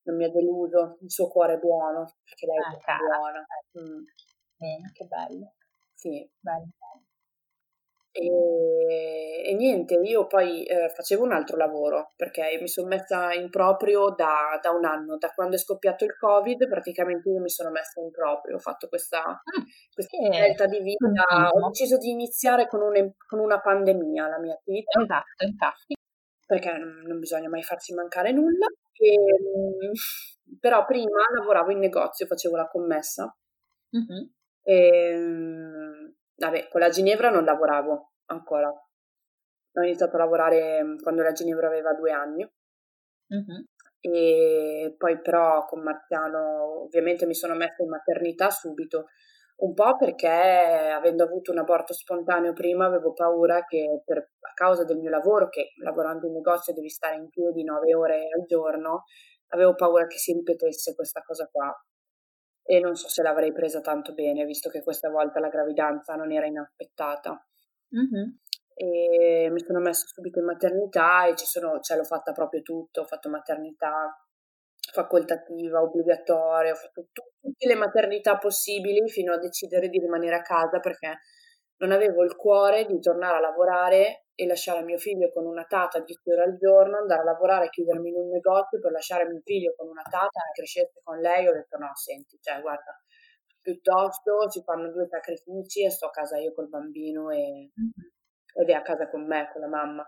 non 0.03 0.17
mi 0.17 0.25
ha 0.25 0.31
deluso, 0.31 0.99
il 1.01 1.11
suo 1.11 1.29
cuore 1.29 1.55
è 1.55 1.59
buono, 1.59 2.13
perché 2.25 2.47
lei 2.47 2.59
ah, 2.59 2.95
è 2.95 2.97
buona. 2.99 3.47
Mm. 3.79 4.05
Bene, 4.57 4.91
che 4.93 5.05
bello. 5.05 5.55
Sì. 5.95 6.29
Bello. 6.39 6.69
E, 8.17 9.43
e 9.45 9.55
niente, 9.55 9.97
io 9.97 10.29
poi 10.29 10.63
eh, 10.63 10.89
facevo 10.89 11.25
un 11.25 11.33
altro 11.33 11.57
lavoro 11.57 12.13
perché 12.15 12.57
mi 12.61 12.69
sono 12.69 12.87
messa 12.87 13.33
in 13.33 13.51
proprio 13.51 14.11
da, 14.11 14.57
da, 14.63 14.71
un 14.71 14.85
anno, 14.85 15.17
da 15.19 15.31
quando 15.35 15.57
è 15.57 15.59
scoppiato 15.59 16.05
il 16.05 16.17
Covid, 16.17 16.69
praticamente 16.69 17.29
io 17.29 17.41
mi 17.41 17.49
sono 17.49 17.71
messa 17.71 18.01
in 18.01 18.13
proprio, 18.13 18.55
ho 18.55 18.61
fatto 18.61 18.87
questa, 18.87 19.25
ah, 19.25 19.43
questa 19.93 20.17
scelta 20.31 20.67
di 20.67 20.81
vita, 20.81 21.51
ho 21.53 21.69
deciso 21.71 21.97
di 21.97 22.11
iniziare 22.11 22.69
con, 22.69 22.83
un, 22.83 23.15
con, 23.27 23.41
una 23.41 23.61
pandemia 23.61 24.29
la 24.29 24.39
mia 24.39 24.55
attività. 24.55 25.01
Esatto, 25.01 25.45
infatti. 25.45 25.95
Perché 26.47 26.71
non 26.73 27.19
bisogna 27.19 27.49
mai 27.49 27.65
farsi 27.65 27.95
mancare 27.95 28.31
nulla. 28.31 28.67
E, 28.97 29.91
però 30.61 30.85
prima 30.85 31.19
lavoravo 31.37 31.73
in 31.73 31.81
negozio, 31.81 32.27
facevo 32.27 32.55
la 32.55 32.69
commessa. 32.69 33.35
Mm-hmm. 33.97 34.25
E, 34.63 35.94
vabbè, 36.37 36.69
con 36.69 36.81
la 36.81 36.89
Ginevra 36.89 37.31
non 37.31 37.45
lavoravo 37.45 38.13
ancora. 38.27 38.69
Ho 38.69 39.83
iniziato 39.83 40.17
a 40.17 40.21
lavorare 40.21 40.83
mm, 40.83 40.99
quando 40.99 41.23
la 41.23 41.33
Ginevra 41.33 41.67
aveva 41.67 41.95
due 41.95 42.13
anni. 42.13 42.43
Mm-hmm. 43.35 43.63
E 44.01 44.95
poi 44.99 45.21
però 45.21 45.65
con 45.65 45.83
Marziano 45.83 46.83
ovviamente 46.83 47.27
mi 47.27 47.35
sono 47.35 47.55
messa 47.55 47.83
in 47.83 47.89
maternità 47.89 48.51
subito, 48.51 49.07
un 49.57 49.73
po' 49.73 49.97
perché 49.97 50.29
avendo 50.29 51.25
avuto 51.25 51.53
un 51.53 51.59
aborto 51.59 51.95
spontaneo 51.95 52.53
prima 52.53 52.85
avevo 52.85 53.15
paura 53.15 53.65
che 53.65 54.03
per, 54.05 54.19
a 54.19 54.53
causa 54.53 54.85
del 54.85 54.99
mio 54.99 55.09
lavoro, 55.09 55.49
che 55.49 55.73
lavorando 55.83 56.27
in 56.27 56.35
negozio 56.35 56.75
devi 56.75 56.91
stare 56.91 57.17
in 57.17 57.31
piedi 57.31 57.65
nove 57.65 57.95
ore 57.95 58.29
al 58.37 58.45
giorno, 58.47 59.05
avevo 59.49 59.75
paura 59.75 60.07
che 60.07 60.19
si 60.19 60.33
ripetesse 60.35 60.95
questa 60.95 61.23
cosa 61.23 61.49
qua 61.51 61.75
e 62.67 62.81
non 62.81 62.97
so 62.97 63.09
se 63.09 63.23
l'avrei 63.23 63.53
presa 63.53 63.81
tanto 63.81 64.15
bene, 64.15 64.45
visto 64.45 64.71
che 64.71 64.83
questa 64.83 65.11
volta 65.11 65.39
la 65.39 65.49
gravidanza 65.49 66.15
non 66.15 66.33
era 66.33 66.47
inaspettata. 66.47 67.47
Mm-hmm. 67.95 68.31
E 68.77 69.51
mi 69.51 69.61
sono 69.61 69.79
messa 69.81 70.07
subito 70.07 70.41
in 70.41 70.47
maternità 70.47 71.27
e 71.27 71.37
ci 71.37 71.47
sono, 71.47 71.79
cioè 71.81 71.97
l'ho 71.97 72.05
fatta 72.05 72.33
proprio 72.33 72.63
tutto, 72.63 73.03
ho 73.03 73.05
fatto 73.05 73.29
maternità 73.29 74.17
facoltativa, 74.93 75.81
obbligatoria, 75.81 76.73
ho 76.73 76.77
fatto 76.77 77.07
tutte 77.13 77.67
le 77.67 77.75
maternità 77.75 78.39
possibili 78.39 79.09
fino 79.09 79.33
a 79.33 79.39
decidere 79.39 79.89
di 79.89 79.99
rimanere 79.99 80.37
a 80.37 80.43
casa 80.43 80.81
perché 80.81 81.21
non 81.79 81.93
avevo 81.93 82.25
il 82.25 82.35
cuore 82.35 82.87
di 82.87 82.99
tornare 82.99 83.37
a 83.37 83.41
lavorare 83.41 84.24
e 84.35 84.47
lasciare 84.47 84.83
mio 84.83 84.99
figlio 84.99 85.31
con 85.33 85.47
una 85.47 85.65
tata 85.65 86.01
10 86.01 86.31
ore 86.31 86.43
al 86.43 86.57
giorno, 86.57 86.99
andare 86.99 87.21
a 87.21 87.25
lavorare, 87.25 87.69
chiudermi 87.71 88.09
in 88.09 88.17
un 88.17 88.29
negozio 88.31 88.81
per 88.81 88.91
lasciare 88.91 89.27
mio 89.27 89.41
figlio 89.45 89.75
con 89.77 89.89
una 89.89 90.03
tata 90.03 90.41
che 90.41 90.61
crescesse 90.61 91.01
con 91.03 91.19
lei. 91.19 91.47
Ho 91.47 91.53
detto 91.53 91.79
no, 91.79 91.91
senti, 91.95 92.39
cioè 92.41 92.61
guarda, 92.61 93.01
piuttosto 93.61 94.51
si 94.51 94.63
fanno 94.63 94.91
due 94.91 95.07
sacrifici 95.09 95.85
e 95.85 95.91
sto 95.91 96.07
a 96.07 96.11
casa 96.11 96.37
io 96.39 96.53
col 96.53 96.69
bambino 96.69 97.31
e, 97.31 97.71
mm-hmm. 97.81 98.61
ed 98.61 98.69
è 98.69 98.73
a 98.73 98.83
casa 98.83 99.09
con 99.09 99.25
me, 99.27 99.49
con 99.53 99.63
la 99.63 99.69
mamma. 99.69 100.05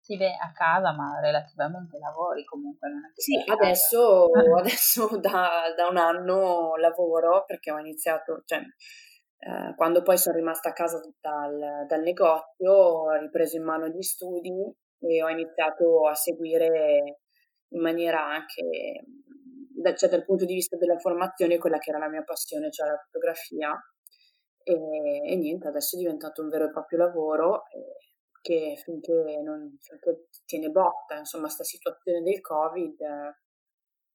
Si 0.00 0.16
vede 0.16 0.34
a 0.34 0.50
casa, 0.52 0.92
ma 0.92 1.20
relativamente 1.20 1.96
lavori 1.98 2.44
comunque. 2.44 2.88
Non 2.88 3.04
è 3.04 3.12
sì, 3.14 3.42
adesso, 3.46 4.30
adesso 4.58 5.06
da, 5.18 5.72
da, 5.76 5.86
un 5.88 5.96
anno 5.96 6.76
lavoro 6.76 7.44
perché 7.44 7.70
ho 7.70 7.78
iniziato, 7.78 8.42
cioè 8.44 8.60
eh, 9.44 9.74
quando 9.74 10.02
poi 10.02 10.16
sono 10.18 10.36
rimasta 10.36 10.68
a 10.68 10.72
casa 10.72 11.00
dal, 11.20 11.84
dal, 11.88 12.00
negozio 12.00 12.72
ho 12.72 13.18
ripreso 13.18 13.56
in 13.56 13.64
mano 13.64 13.88
gli 13.88 14.00
studi 14.00 14.52
e 15.00 15.20
ho 15.20 15.28
iniziato 15.28 16.06
a 16.06 16.14
seguire 16.14 17.18
in 17.70 17.80
maniera 17.80 18.24
anche, 18.24 19.04
cioè 19.96 20.08
dal 20.08 20.24
punto 20.24 20.44
di 20.44 20.54
vista 20.54 20.76
della 20.76 20.96
formazione, 20.98 21.58
quella 21.58 21.78
che 21.78 21.90
era 21.90 21.98
la 21.98 22.08
mia 22.08 22.22
passione, 22.22 22.70
cioè 22.70 22.86
la 22.86 23.02
fotografia. 23.04 23.76
E, 24.62 24.74
e 25.32 25.36
niente, 25.36 25.66
adesso 25.66 25.96
è 25.96 25.98
diventato 25.98 26.40
un 26.40 26.48
vero 26.48 26.66
e 26.66 26.70
proprio 26.70 26.98
lavoro 26.98 27.64
eh, 27.70 27.96
che 28.40 28.80
finché, 28.80 29.40
non, 29.42 29.76
finché 29.80 30.28
tiene 30.44 30.68
botta, 30.68 31.18
insomma, 31.18 31.48
sta 31.48 31.64
situazione 31.64 32.22
del 32.22 32.40
Covid, 32.40 32.96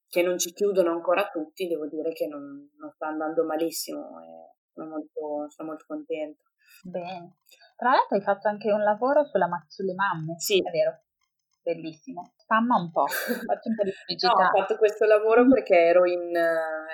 che 0.08 0.22
non 0.22 0.38
ci 0.38 0.54
chiudono 0.54 0.92
ancora 0.92 1.28
tutti, 1.28 1.68
devo 1.68 1.86
dire 1.88 2.14
che 2.14 2.28
non, 2.28 2.70
non 2.78 2.92
sta 2.92 3.08
andando 3.08 3.44
malissimo. 3.44 4.22
Eh 4.22 4.57
sono 4.78 4.90
molto, 4.90 5.50
sono 5.50 5.70
molto 5.70 5.86
contenta. 5.88 6.44
Bene. 6.84 7.38
Tra 7.76 7.92
l'altro 7.92 8.16
hai 8.16 8.22
fatto 8.22 8.48
anche 8.48 8.72
un 8.72 8.84
lavoro 8.84 9.26
sulla, 9.26 9.48
sulle 9.68 9.94
mamme, 9.94 10.40
sì. 10.40 10.60
è 10.60 10.70
vero? 10.70 11.02
Bellissimo. 11.62 12.32
Spamma 12.38 12.78
un 12.78 12.92
po', 12.92 13.08
faccio 13.08 13.70
un 13.70 13.76
po' 13.76 13.84
di 13.84 13.92
pubblicità. 13.92 14.32
no, 14.32 14.46
ho 14.46 14.58
fatto 14.62 14.78
questo 14.78 15.06
lavoro 15.06 15.46
perché 15.48 15.76
ero 15.76 16.06
in, 16.06 16.34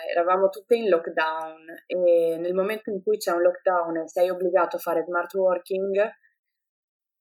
eravamo 0.10 0.50
tutte 0.50 0.76
in 0.76 0.90
lockdown 0.90 1.84
e 1.86 2.38
nel 2.40 2.54
momento 2.56 2.90
in 2.90 3.04
cui 3.04 3.18
c'è 3.18 3.32
un 3.32 3.42
lockdown 3.42 3.98
e 3.98 4.08
sei 4.08 4.30
obbligato 4.30 4.78
a 4.78 4.80
fare 4.80 5.04
smart 5.04 5.32
working, 5.36 6.10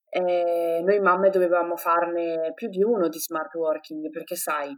eh, 0.09 0.81
noi 0.83 1.01
mamme 1.01 1.29
dovevamo 1.29 1.77
farne 1.77 2.53
più 2.55 2.69
di 2.69 2.83
uno 2.83 3.09
di 3.09 3.19
smart 3.19 3.55
working 3.55 4.09
perché 4.11 4.35
sai, 4.35 4.75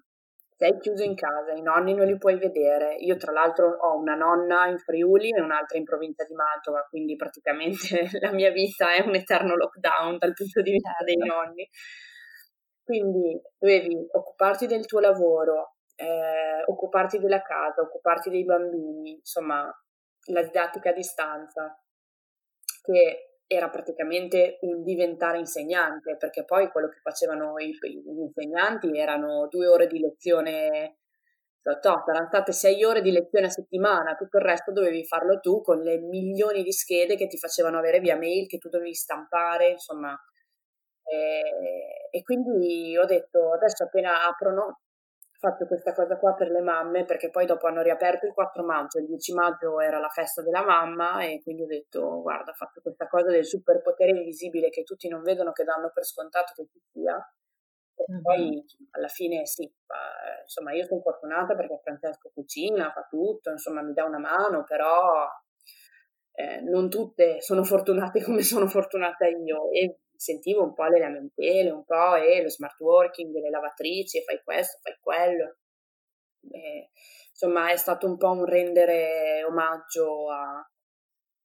sei 0.57 0.79
chiuso 0.79 1.03
in 1.03 1.15
casa, 1.15 1.53
i 1.53 1.63
nonni 1.63 1.95
non 1.95 2.07
li 2.07 2.17
puoi 2.17 2.39
vedere. 2.39 2.95
Io 2.97 3.17
tra 3.17 3.33
l'altro 3.33 3.77
ho 3.77 3.97
una 3.97 4.15
nonna 4.15 4.67
in 4.69 4.79
Friuli 4.79 5.31
e 5.31 5.41
un'altra 5.41 5.79
in 5.79 5.85
provincia 5.85 6.25
di 6.25 6.35
Mantova, 6.35 6.87
quindi 6.89 7.17
praticamente 7.17 8.09
la 8.21 8.33
mia 8.33 8.51
vita 8.51 8.93
è 8.93 9.03
un 9.03 9.15
eterno 9.15 9.57
lockdown 9.57 10.19
dal 10.19 10.33
punto 10.33 10.63
di 10.63 10.71
vista 10.73 10.93
dei 11.05 11.17
certo. 11.17 11.35
nonni. 11.35 11.69
Quindi 12.85 13.41
dovevi 13.59 14.07
occuparti 14.13 14.67
del 14.67 14.87
tuo 14.87 15.01
lavoro, 15.01 15.77
eh, 15.97 16.63
occuparti 16.67 17.19
della 17.19 17.43
casa, 17.43 17.81
occuparti 17.81 18.31
dei 18.31 18.45
bambini, 18.45 19.17
insomma, 19.17 19.69
la 20.27 20.43
didattica 20.43 20.91
a 20.91 20.93
distanza, 20.93 21.77
che 22.83 23.34
era 23.47 23.69
praticamente 23.71 24.59
un 24.63 24.83
diventare 24.83 25.39
insegnante, 25.39 26.17
perché 26.17 26.45
poi 26.45 26.71
quello 26.71 26.89
che 26.89 26.99
facevano 27.03 27.59
i, 27.59 27.71
gli 27.71 28.21
insegnanti 28.21 28.97
erano 28.99 29.49
due 29.49 29.67
ore 29.67 29.87
di 29.87 30.01
lezione, 30.01 30.99
no, 31.63 32.05
erano 32.09 32.27
state 32.27 32.53
sei 32.53 32.85
ore 32.85 33.03
di 33.03 33.11
lezione 33.11 33.47
a 33.47 33.51
settimana, 33.51 34.15
tutto 34.15 34.39
il 34.39 34.45
resto 34.45 34.73
dovevi 34.73 35.05
farlo 35.05 35.41
tu 35.41 35.61
con 35.63 35.81
le 35.81 35.99
milioni 35.99 36.63
di 36.63 36.73
schede 36.73 37.17
che 37.17 37.27
ti 37.27 37.39
facevano 37.39 37.79
avere 37.79 38.01
via 38.01 38.17
mail, 38.17 38.47
che 38.47 38.59
tu 38.59 38.69
dovevi 38.69 38.95
stampare, 38.95 39.71
insomma. 39.71 40.17
E, 41.07 42.09
e 42.11 42.23
quindi 42.23 42.97
ho 42.97 43.05
detto, 43.05 43.53
adesso 43.53 43.85
appena 43.85 44.27
aprono, 44.27 44.81
fatto 45.45 45.67
questa 45.67 45.93
cosa 45.93 46.17
qua 46.17 46.33
per 46.33 46.51
le 46.51 46.63
mamme 46.63 47.05
perché 47.05 47.29
poi 47.29 47.45
dopo 47.45 47.67
hanno 47.67 47.83
riaperto 47.83 48.27
il 48.27 48.33
4 48.33 48.65
maggio, 48.65 48.99
il 48.99 49.07
10 49.07 49.35
maggio 49.35 49.81
era 49.81 49.99
la 49.99 50.09
festa 50.09 50.41
della 50.43 50.65
mamma 50.65 51.23
e 51.23 51.43
quindi 51.43 51.63
ho 51.65 51.67
detto 51.67 52.23
guarda 52.23 52.53
ho 52.53 52.55
fatto 52.55 52.81
questa 52.81 53.07
cosa 53.07 53.31
del 53.31 53.45
superpotere 53.45 54.11
invisibile 54.13 54.71
che 54.71 54.85
tutti 54.85 55.09
non 55.09 55.23
vedono 55.23 55.53
che 55.53 55.65
danno 55.65 55.91
per 55.93 56.05
scontato 56.05 56.53
che 56.55 56.67
ci 56.67 56.81
sia 56.91 57.17
e 57.97 58.05
mm-hmm. 58.11 58.23
poi 58.23 58.65
alla 58.93 59.09
fine 59.09 59.47
sì, 59.47 59.71
insomma 60.43 60.73
io 60.73 60.85
sono 60.85 61.01
fortunata 61.01 61.55
perché 61.55 61.79
Francesco 61.83 62.31
cucina, 62.33 62.91
fa 62.91 63.07
tutto, 63.09 63.51
insomma 63.51 63.83
mi 63.83 63.93
dà 63.93 64.05
una 64.05 64.19
mano 64.19 64.65
però 64.65 65.29
eh, 66.33 66.61
non 66.63 66.89
tutte 66.89 67.41
sono 67.41 67.63
fortunate 67.63 68.23
come 68.25 68.43
sono 68.43 68.67
fortunata 68.67 69.27
io 69.27 69.71
e 69.71 69.99
sentivo 70.25 70.63
un 70.63 70.73
po' 70.73 70.87
le 70.87 70.99
lamentele, 70.99 71.71
un 71.71 71.85
po' 71.85 72.15
e 72.15 72.43
lo 72.43 72.49
smart 72.49 72.81
working, 72.81 73.33
le 73.35 73.51
lavatrici, 73.51 74.23
fai 74.25 74.41
questo, 74.43 74.79
fai 74.81 74.97
quello. 75.01 75.57
E, 76.51 76.91
insomma, 77.31 77.71
è 77.71 77.77
stato 77.77 78.07
un 78.07 78.17
po' 78.17 78.31
un 78.31 78.45
rendere 78.45 79.45
omaggio 79.45 80.31
a, 80.31 80.67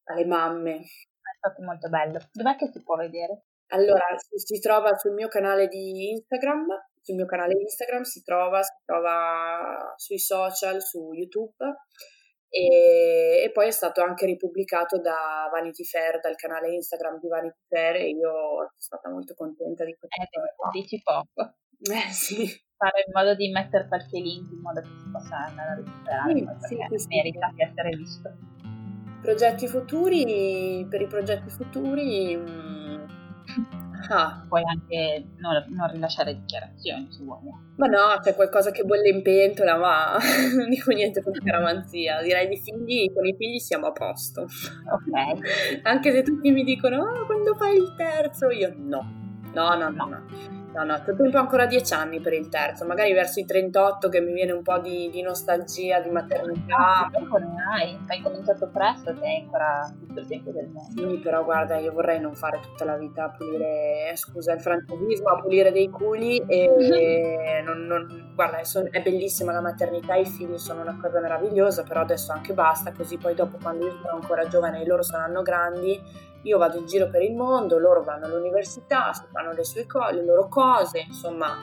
alle 0.05 0.25
mamme. 0.25 0.77
È 0.77 1.35
stato 1.37 1.61
molto 1.61 1.89
bello. 1.89 2.19
Dov'è 2.31 2.55
che 2.55 2.69
si 2.71 2.81
può 2.81 2.95
vedere? 2.95 3.43
Allora, 3.71 4.05
si, 4.17 4.37
si 4.37 4.59
trova 4.59 4.95
sul 4.97 5.13
mio 5.13 5.27
canale 5.27 5.67
di 5.67 6.09
Instagram, 6.11 6.65
sul 7.01 7.15
mio 7.15 7.25
canale 7.25 7.53
Instagram 7.53 8.01
si 8.03 8.23
trova, 8.23 8.63
si 8.63 8.73
trova 8.85 9.93
sui 9.97 10.19
social, 10.19 10.81
su 10.81 11.11
YouTube 11.13 11.65
e, 12.49 13.43
e, 13.43 13.51
poi 13.51 13.67
è 13.67 13.71
stato 13.71 14.01
anche 14.01 14.25
ripubblicato 14.25 14.99
da 14.99 15.47
Vanity 15.51 15.83
Fair, 15.83 16.19
dal 16.19 16.35
canale 16.35 16.73
Instagram 16.73 17.19
di 17.19 17.27
Vanity 17.27 17.59
Fair 17.67 17.95
e 17.97 18.09
io 18.09 18.31
sono 18.31 18.73
stata 18.77 19.09
molto 19.09 19.35
contenta 19.35 19.85
di 19.85 19.95
questo. 19.95 20.21
Eh, 20.21 20.69
dici 20.71 21.01
poco. 21.01 21.53
Eh 21.79 22.11
sì. 22.11 22.45
Fare 22.75 23.05
in 23.05 23.13
modo 23.13 23.35
di 23.35 23.49
mettere 23.51 23.87
qualche 23.87 24.19
link 24.19 24.51
in 24.51 24.59
modo 24.59 24.81
che 24.81 24.87
si 24.87 25.09
possa 25.09 25.45
andare 25.45 25.71
a 25.71 25.75
recuperare 25.75 26.57
sì, 26.59 26.75
sì, 26.89 26.97
sì, 26.97 27.07
merita 27.07 27.51
di 27.53 27.61
essere 27.61 27.95
visto. 27.95 28.29
Progetti 29.21 29.67
futuri, 29.67 30.85
per 30.89 31.01
i 31.01 31.07
progetti 31.07 31.49
futuri... 31.49 32.35
Mh, 32.35 33.05
mm, 33.49 33.78
Ah. 34.07 34.45
Puoi 34.47 34.63
anche 34.63 35.25
non, 35.37 35.65
non, 35.69 35.91
rilasciare 35.91 36.35
dichiarazioni 36.35 37.07
se 37.11 37.23
vuoi. 37.23 37.39
Ma 37.75 37.87
no, 37.87 38.19
c'è 38.21 38.35
qualcosa 38.35 38.71
che 38.71 38.83
bolle 38.83 39.09
in 39.09 39.21
pentola, 39.21 39.77
ma 39.77 40.17
non 40.55 40.69
dico 40.69 40.91
niente 40.91 41.21
con 41.21 41.33
scaramanzia. 41.33 42.21
Direi 42.21 42.47
di 42.47 42.57
figli, 42.57 43.11
con 43.13 43.25
i 43.25 43.35
figli 43.35 43.59
siamo 43.59 43.87
a 43.87 43.91
posto. 43.91 44.41
Ok. 44.43 45.81
anche 45.83 46.11
se 46.11 46.23
tutti 46.23 46.51
mi 46.51 46.63
dicono, 46.63 47.01
oh, 47.01 47.25
quando 47.25 47.55
fai 47.55 47.75
il 47.75 47.93
terzo? 47.95 48.49
Io 48.49 48.73
no. 48.75 49.17
No, 49.53 49.75
no, 49.75 49.89
no, 49.89 50.05
no. 50.05 50.58
No, 50.73 50.83
no, 50.83 51.01
tempo 51.03 51.37
ancora 51.37 51.65
dieci 51.65 51.93
anni 51.93 52.19
per 52.19 52.33
il 52.33 52.47
terzo, 52.47 52.85
magari 52.85 53.11
verso 53.13 53.39
i 53.39 53.45
38 53.45 54.07
che 54.07 54.21
mi 54.21 54.33
viene 54.33 54.51
un 54.51 54.61
po' 54.61 54.77
di, 54.77 55.09
di 55.11 55.21
nostalgia, 55.21 55.99
di 55.99 56.09
maternità. 56.09 56.75
Ah, 56.77 57.09
tempo 57.11 57.37
ne 57.37 57.55
hai, 57.73 57.99
hai 58.07 58.21
cominciato 58.21 58.67
presto, 58.67 59.13
te 59.15 59.25
hai 59.25 59.41
ancora 59.41 59.91
tutto 59.99 60.19
il 60.19 60.27
tempo 60.27 60.51
del 60.51 60.67
mondo. 60.67 61.09
Sì, 61.09 61.17
però 61.17 61.43
guarda, 61.43 61.77
io 61.77 61.91
vorrei 61.91 62.19
non 62.19 62.35
fare 62.35 62.59
tutta 62.61 62.85
la 62.85 62.97
vita 62.97 63.25
a 63.25 63.29
pulire, 63.29 64.11
scusa 64.15 64.53
il 64.53 64.61
francesismo, 64.61 65.29
a 65.29 65.41
pulire 65.41 65.71
dei 65.71 65.89
culi 65.89 66.37
e 66.47 67.61
non, 67.65 67.85
non, 67.85 68.31
guarda, 68.35 68.59
è 68.91 69.01
bellissima 69.01 69.51
la 69.51 69.61
maternità, 69.61 70.15
i 70.15 70.25
figli 70.25 70.57
sono 70.57 70.81
una 70.81 70.97
cosa 71.01 71.19
meravigliosa, 71.19 71.81
però 71.83 72.01
adesso 72.01 72.31
anche 72.31 72.53
basta, 72.53 72.91
così 72.91 73.17
poi 73.17 73.33
dopo 73.33 73.57
quando 73.59 73.87
io 73.87 73.97
sono 74.03 74.19
ancora 74.21 74.47
giovane 74.47 74.81
e 74.81 74.85
loro 74.85 75.01
saranno 75.01 75.41
grandi, 75.41 75.99
io 76.43 76.57
vado 76.57 76.77
in 76.77 76.85
giro 76.85 77.09
per 77.09 77.21
il 77.21 77.35
mondo, 77.35 77.77
loro 77.77 78.03
vanno 78.03 78.25
all'università, 78.25 79.11
fanno 79.31 79.51
le, 79.51 79.63
sue 79.63 79.85
co- 79.85 80.09
le 80.09 80.23
loro 80.23 80.47
cose, 80.47 80.99
insomma. 81.07 81.57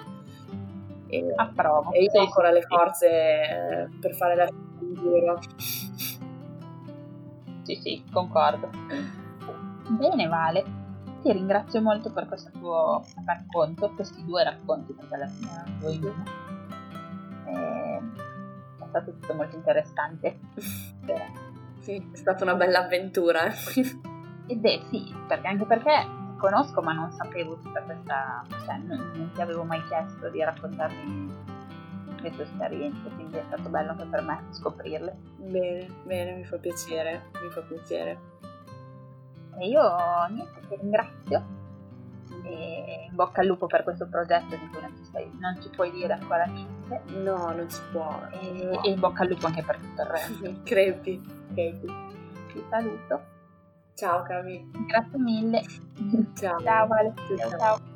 E, 1.08 1.32
Approvo. 1.36 1.92
e 1.92 2.02
io 2.02 2.10
ho 2.12 2.24
ancora 2.24 2.50
le 2.50 2.62
forze 2.62 3.08
eh, 3.08 3.88
per 4.00 4.14
fare 4.14 4.34
la 4.34 4.48
in 4.80 4.94
giro. 4.94 5.40
Sì, 7.62 7.74
sì, 7.76 8.04
concordo. 8.12 8.70
Bene, 9.88 10.26
Vale. 10.26 10.84
Ti 11.22 11.32
ringrazio 11.32 11.80
molto 11.80 12.12
per 12.12 12.26
questo 12.26 12.50
tuo 12.52 13.04
racconto, 13.24 13.90
questi 13.96 14.24
due 14.24 14.44
racconti, 14.44 14.92
perché 14.92 15.14
alla 15.14 15.26
fine 15.26 15.50
erano 15.50 15.78
due 15.80 15.92
in 15.92 16.04
uno. 16.04 16.24
È 17.46 18.86
stato 18.86 19.10
tutto 19.12 19.34
molto 19.34 19.56
interessante. 19.56 20.38
sì, 21.80 21.96
è 22.12 22.16
stata 22.16 22.44
una 22.44 22.54
bella 22.54 22.84
avventura. 22.84 23.50
Ed 24.46 24.64
è 24.64 24.80
sì, 24.88 25.14
perché 25.26 25.48
anche 25.48 25.64
perché 25.64 26.06
conosco 26.36 26.82
ma 26.82 26.92
non 26.92 27.10
sapevo 27.12 27.56
tutta 27.56 27.82
questa, 27.82 28.44
cioè 28.64 28.78
non, 28.78 29.12
non 29.14 29.30
ti 29.32 29.40
avevo 29.40 29.64
mai 29.64 29.82
chiesto 29.86 30.28
di 30.28 30.42
raccontarmi 30.42 31.34
le 32.20 32.30
tue 32.30 32.44
esperienze, 32.44 33.08
quindi 33.14 33.36
è 33.36 33.44
stato 33.46 33.68
bello 33.68 33.90
anche 33.90 34.04
per 34.04 34.22
me 34.22 34.42
scoprirle. 34.50 35.16
Bene, 35.36 35.86
bene, 36.04 36.32
mi 36.36 36.44
fa 36.44 36.56
piacere, 36.58 37.30
mi 37.42 37.50
fa 37.50 37.60
piacere. 37.62 38.18
E 39.58 39.68
io 39.68 39.82
niente, 40.30 40.60
ti 40.68 40.76
ringrazio 40.76 41.56
e 42.42 43.06
in 43.08 43.14
bocca 43.14 43.40
al 43.40 43.46
lupo 43.46 43.66
per 43.66 43.82
questo 43.82 44.06
progetto 44.08 44.56
di 44.56 44.68
cui 44.68 44.80
non 44.80 44.94
ci, 44.96 45.04
sei, 45.04 45.30
non 45.40 45.60
ci 45.60 45.68
puoi 45.70 45.90
dire 45.90 46.12
ancora 46.12 46.44
niente. 46.44 47.02
No, 47.18 47.52
non 47.52 47.68
si 47.68 47.80
può. 47.90 48.20
E, 48.40 48.64
no. 48.64 48.82
e 48.82 48.90
in 48.90 49.00
bocca 49.00 49.22
al 49.22 49.28
lupo 49.28 49.46
anche 49.46 49.62
per 49.62 49.78
tutto 49.78 50.02
il 50.02 50.08
resto. 50.08 50.54
crepi, 50.64 51.20
crepi. 51.52 51.86
Ti 52.52 52.64
saluto. 52.68 53.34
Ciao 53.96 54.22
Cami. 54.24 54.70
Grazie 54.88 55.18
mille. 55.18 55.62
Ciao. 56.34 56.60
Ciao 56.60 56.86
Vale. 56.86 57.14
ciao. 57.38 57.58
ciao. 57.58 57.95